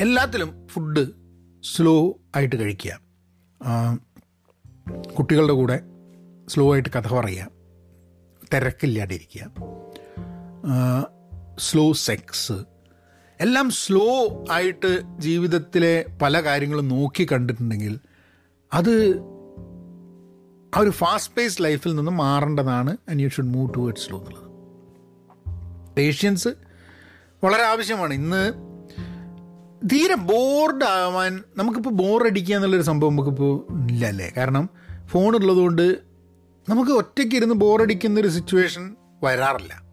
എല്ലാത്തിലും 0.00 0.68
ഫുഡ് 0.68 1.06
സ്ലോ 1.64 2.16
ആയിട്ട് 2.36 2.56
കഴിക്കുക. 2.56 3.00
കുട്ടികളുടെ 5.18 5.52
കൂടെ 5.52 5.80
സ്ലോ 6.48 6.72
ആയിട്ട് 6.72 6.88
കഥ 6.88 7.14
പറയുക. 7.14 7.48
തിരക്കില്ലാണ്ടിരിക്കുക. 8.54 9.44
സ്ലോ 11.58 11.92
സെക്സ് 11.92 12.52
എല്ലാം 13.40 13.70
സ്ലോ 13.70 14.44
ആയിട്ട് 14.50 15.02
ജീവിതത്തിലെ 15.18 16.06
പല 16.22 16.40
കാര്യങ്ങളും 16.40 16.88
നോക്കി 16.88 17.26
കണ്ടിട്ടുണ്ടെങ്കിൽ 17.32 17.98
അത് 18.72 19.18
ആ 20.76 20.78
ഒരു 20.78 20.90
ഫാസ്റ്റ് 20.90 21.34
പേസ് 21.34 21.62
ലൈഫിൽ 21.62 21.94
നിന്ന് 21.94 22.12
മാറേണ്ടതാണ് 22.12 22.96
and 23.10 23.22
you 23.22 23.28
should 23.28 23.46
move 23.46 23.74
towards 23.74 24.06
slow 24.06 24.18
എന്നുള്ളത്. 24.18 24.44
പേഷ്യൻസ് 25.94 26.48
വളരെ 27.44 27.62
ആവശ്യമാണ്. 27.62 28.14
ഇന്ന് 28.14 28.52
തീരെ 29.92 30.14
ബോർഡ് 30.14 30.84
ആവാൻ 30.84 31.42
നമുക്കിപ്പോൾ 31.56 31.90
ബോറടിക്കുക 31.90 32.56
എന്നുള്ളൊരു 32.56 32.82
സംഭവം 32.82 33.12
നമുക്കിപ്പോൾ 33.12 33.66
ഇല്ല 33.90 34.06
അല്ലേ 34.06 34.32
കാരണം 34.36 34.70
ഫോൺ 35.06 35.36
ഉള്ളതുകൊണ്ട് 35.36 35.98
നമുക്ക് 36.68 36.90
ഒറ്റയ്ക്ക് 36.90 37.36
ഇരുന്ന് 37.36 37.54
ബോറടിക്കുന്നൊരു 37.54 38.28
സിറ്റുവേഷൻ 38.28 38.96
വരാറില്ല. 39.22 39.83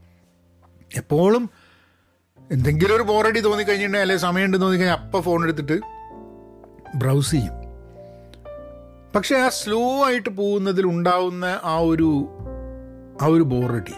എപ്പോഴും 0.96 1.50
എന്തെങ്കിലും 2.52 2.96
ഒരു 2.96 3.04
ബോറടി 3.04 3.40
തോന്നിക്കഴിഞ്ഞിട്ടുണ്ടെങ്കിൽ 3.40 4.06
അല്ലെങ്കിൽ 4.06 4.22
സമയമുണ്ട് 4.22 4.62
തോന്നിക്കഴിഞ്ഞാൽ 4.62 4.98
അപ്പം 4.98 5.22
ഫോൺ 5.22 5.44
എടുത്തിട്ട് 5.44 5.80
ബ്രൗസ് 6.96 7.32
ചെയ്യും. 7.32 7.54
പക്ഷേ 9.16 9.36
ആ 9.36 9.50
സ്ലോ 9.50 10.06
ആയിട്ട് 10.06 10.30
പോകുന്നതിൽ 10.30 10.86
ഉണ്ടാവുന്ന 10.86 11.60
ആ 11.64 11.78
ഒരു 11.78 12.28
ആ 13.22 13.26
ഒരു 13.26 13.44
ബോറടി 13.44 13.94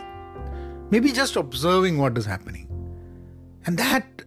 maybe 1.00 1.08
just 1.08 1.40
observing 1.40 2.00
what 2.02 2.20
is 2.20 2.28
happening 2.28 2.68
and 3.68 3.78
that 3.78 4.24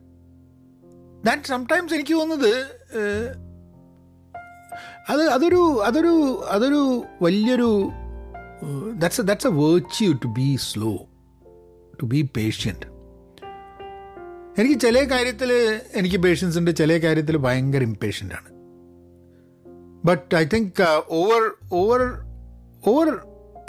that 1.25 1.43
sometimes 1.43 1.95
എനിക്ക് 1.95 2.15
തോന്നുന്നത് 2.15 2.53
അത് 5.09 5.31
അതൊരു 5.31 5.83
അതൊരു 5.85 6.45
അതൊരു 6.51 7.05
വലിയൊരു 7.23 7.91
that's 8.99 9.21
that's 9.21 9.47
a 9.47 9.51
virtue 9.51 10.13
to 10.13 10.27
be 10.27 10.57
slow 10.61 11.07
to 12.03 12.07
be 12.07 12.29
patient 12.37 12.87
എനിക്ക് 14.59 14.81
ചില 14.81 15.05
കാര്യത്തിൽ 15.05 15.81
എനിക്ക് 15.95 16.17
പേഷ്യൻസ് 16.17 16.59
ഉണ്ട് 16.59 16.77
ചില 16.77 16.99
കാര്യത്തിൽ 16.99 17.37
ഭയങ്കര 17.37 17.83
ഇമ്പേഷ്യന്റ് 17.83 18.35
ആണ്. 18.35 18.51
But 20.07 20.35
I 20.37 20.45
think 20.45 21.03
over 21.09 21.51
over 21.73 22.01
over 22.89 23.09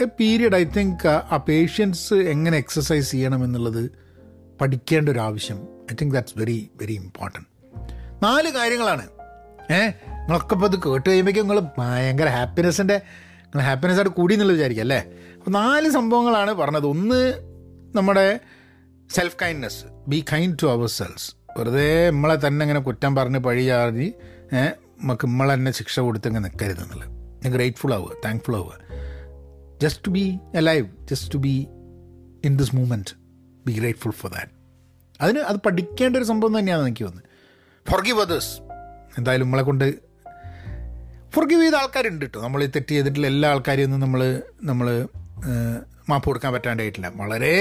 a 0.02 0.06
period 0.20 0.56
I 0.56 0.64
think 0.64 1.08
ആ 1.08 1.46
പേഷ്യൻസ് 1.50 2.14
എങ്ങനെ 2.14 2.58
എക്സസൈസ് 2.58 3.12
ചെയ്യണം 3.12 3.44
എന്നുള്ളത് 3.44 3.92
പഠിക്കേണ്ട 4.62 5.10
ഒരു 5.10 5.20
ആവശ്യം. 5.20 5.68
I 5.92 5.96
think 6.02 6.14
that's 6.14 6.34
very 6.38 6.70
very 6.82 6.94
important 6.94 7.48
നാല് 8.24 8.50
കാര്യങ്ങളാണ്. 8.50 9.08
ഏ 9.74 9.88
നിങ്ങളൊക്കെ 9.88 10.54
ഇപ്പോൾ 10.54 10.66
ഇത് 10.66 10.80
കേട്ട് 10.84 11.10
കഴിയുമ്പോഴേക്കും 11.10 11.48
നിങ്ങൾ 11.48 11.68
ഭയങ്കര 11.78 12.28
ഹാപ്പിനെസ്സിന്റെ 12.28 13.02
നിങ്ങൾ 13.46 13.62
ഹാപ്പിനെസ്സായിട്ട് 13.62 14.16
കൂടി 14.16 14.34
എന്നുള്ളത് 14.34 14.58
വിചാരിക്കും 14.58 14.84
അല്ലേ? 14.84 15.06
അപ്പോൾ 15.38 15.52
നാല് 15.52 15.90
സംഭവങ്ങളാണ് 15.90 16.54
പറഞ്ഞത്. 16.54 16.86
ഒന്ന് 16.86 17.34
നമ്മുടെ 17.96 18.40
self 19.16 19.38
kindness 19.42 19.86
be 20.08 20.26
kind 20.34 20.58
to 20.64 20.68
ourselves 20.88 21.36
വെറുതെ 21.58 22.10
നമ്മളെ 22.10 22.48
തന്നെ 22.48 22.64
ഇങ്ങനെ 22.64 22.80
കുറ്റം 22.80 23.16
പറഞ്ഞ് 23.16 23.40
പഴിയാറി 23.40 24.14
നമുക്ക് 25.02 25.28
നമ്മളെ 25.28 25.54
തന്നെ 25.54 25.72
ശിക്ഷ 25.72 26.00
കൊടുത്തങ്ങ് 26.00 26.44
നിൽക്കരുത് 26.44 26.84
എന്നുള്ളത്. 26.84 27.10
ഗ്രേറ്റ്ഫുൾ 27.56 27.94
ആവുക 27.94 28.12
താങ്ക്ഫുൾ 28.26 28.56
ആവുക 28.56 28.74
just 29.82 30.02
to 30.08 30.10
be 30.10 30.40
alive 30.60 30.88
just 31.12 31.34
to 31.34 31.38
be 31.38 31.68
in 32.46 32.58
this 32.58 32.76
moment 32.76 33.08
be 33.66 33.72
grateful 33.72 34.12
for 34.12 34.32
that 34.32 34.52
അതിന് 35.22 35.40
അത് 35.40 35.58
പഠിക്കേണ്ട 35.58 36.18
ഒരു 36.18 36.24
സംഭവം 36.24 36.60
തന്നെയാണ് 36.60 36.82
എനിക്ക് 36.82 37.04
തോന്നുന്നത്. 37.04 37.30
ഫൊർഗീവ് 37.86 38.22
അതേഴ്സ് 38.22 38.62
എന്തായാലും 39.18 39.46
നമ്മളെ 39.48 39.64
കൊണ്ട് 39.64 40.08
ഫൊർഗീവ് 41.34 41.62
ചെയ്ത 41.64 41.76
ആൾക്കാരുണ്ട് 41.76 42.26
കേട്ടോ 42.26 42.42
നമ്മൾ 42.42 42.66
തെറ്റ് 42.66 42.88
ചെയ്തിട്ടുള്ള 42.88 43.28
എല്ലാ 43.28 43.50
ആൾക്കാരെയും 43.50 44.00
നമ്മൾ 44.00 44.42
നമ്മൾ 44.64 44.88
മാപ്പ് 46.10 46.28
കൊടുക്കാൻ 46.28 46.54
പറ്റാണ്ടായിട്ടില്ല. 46.54 47.12
വളരെ 47.16 47.56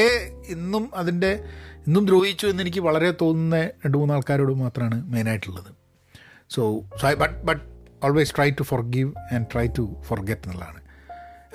ഇന്നും 0.48 0.90
അതിന്റെ 0.94 1.44
ഇന്നും 1.86 2.06
ദ്രോഹിച്ചു 2.06 2.46
എന്ന് 2.46 2.62
എനിക്ക് 2.62 2.80
വളരെ 2.80 3.10
തോന്നുന്ന 3.10 3.56
രണ്ട് 3.56 3.98
മൂന്ന് 3.98 4.14
ആൾക്കാരോട് 4.14 4.52
മാത്രമാണ് 4.52 5.04
മെയിനായിട്ടുള്ളത് 5.06 5.70
so 6.50 6.84
so 7.00 7.14
but 7.14 7.42
but 7.44 7.62
always 8.04 8.36
try 8.36 8.50
to 8.50 8.62
forgive 8.90 9.12
and 9.34 9.46
try 9.52 9.66
to 9.66 9.96
forget 10.08 10.40
എന്നുള്ളതാണ്. 10.46 10.80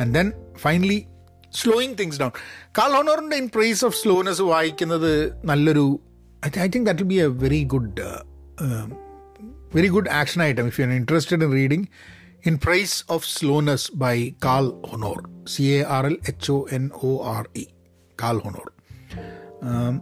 And 0.01 0.15
then 0.15 0.31
finally 0.57 1.07
slowing 1.53 1.95
things 1.99 2.19
down 2.19 2.31
Carl 2.77 2.91
ഹോണോറിന്റെ 2.91 3.35
in 3.35 3.47
praise 3.47 3.85
of 3.85 3.95
slowness 3.95 4.41
വായിക്കുന്നത് 4.41 5.41
നല്ലൊരു 5.45 5.99
I 6.45 6.51
I 6.59 6.67
think 6.67 6.85
that 6.85 7.03
be 7.03 7.15
a 7.15 7.27
very 7.27 7.63
good 7.63 8.05
very 9.75 9.87
good 9.87 10.09
action 10.09 10.43
item 10.43 10.67
if 10.67 10.81
you 10.81 10.85
are 10.85 10.91
interested 10.91 11.43
in 11.43 11.51
interested 11.51 11.87
in 12.49 12.57
praise 12.65 13.05
of 13.09 13.27
Praise 13.27 13.91
by 13.95 14.29
Slowness 14.29 14.87
Honore 14.91 15.45
C 15.47 15.63
A 15.63 15.85
R 15.89 16.05
L 16.05 16.17
H 16.27 16.51
O 16.51 16.67
N 16.71 16.89
O 17.03 17.11
R 17.25 17.49
E. 17.55 17.65
Carl 18.21 18.37
Honore 18.37 18.71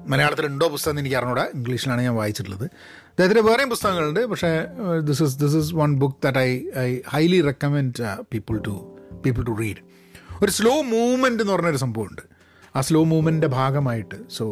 മലയാളത്തിൽ 0.07 0.45
ഉണ്ടോ 0.45 0.67
പുസ്തകം 0.67 0.91
എന്ന് 0.91 1.01
എനിക്ക് 1.01 1.15
അറിഞ്ഞൂടാ 1.15 1.47
ഇംഗ്ലീഷിലാണ് 1.53 2.01
ഞാൻ 2.01 2.15
വായിച്ചിട്ടുള്ളത്. 2.15 2.63
അദ്ദേഹത്തിന്റെ 2.63 3.43
വേറെയും 3.49 3.69
പുസ്തകങ്ങളുണ്ട്. 3.69 4.25
പക്ഷേ 4.25 4.51
this 5.03 5.23
is 5.23 5.39
this 5.39 5.55
is 5.55 5.73
one 5.75 5.95
book 5.95 6.15
that 6.23 6.37
I 6.37 6.51
I 6.77 6.99
highly 7.07 7.41
recommend 7.41 8.23
people 8.33 8.57
to 8.67 8.75
people 9.25 9.43
to 9.43 9.51
read 9.59 9.81
ഒരു 10.43 10.51
സ്ലോ 10.51 10.81
മൂവ്മെന്റ് 10.81 11.43
എന്ന് 11.43 11.53
പറഞ്ഞൊരു 11.53 11.77
സംഭവമുണ്ട്. 11.77 12.21
ആ 12.75 12.81
സ്ലോ 12.81 13.03
മൂവ്മെന്റിന്റെ 13.03 13.47
ഭാഗമായിട്ട്. 13.47 14.15
So 14.29 14.45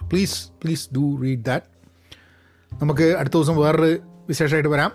so 0.00 0.06
please 0.06 0.50
please 0.64 0.88
do 0.94 1.18
read 1.22 1.44
that 1.44 1.66
നമുക്ക് 2.82 3.16
അടുത്ത 3.16 3.34
ദിവസം 3.34 3.56
വേറൊരു 3.56 3.98
വിശേഷമായിട്ട് 4.28 4.68
വരാം. 4.68 4.92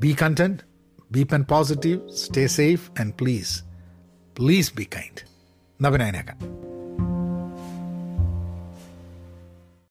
Be 0.00 0.16
content 0.22 0.65
be 1.11 1.23
pen 1.23 1.41
positive 1.43 1.99
stay 2.15 2.47
safe 2.47 3.01
and 3.01 3.13
please 3.21 3.55
please 4.39 4.73
be 4.73 4.83
kind 4.95 5.23
നവനായനേക്കാം 5.81 6.64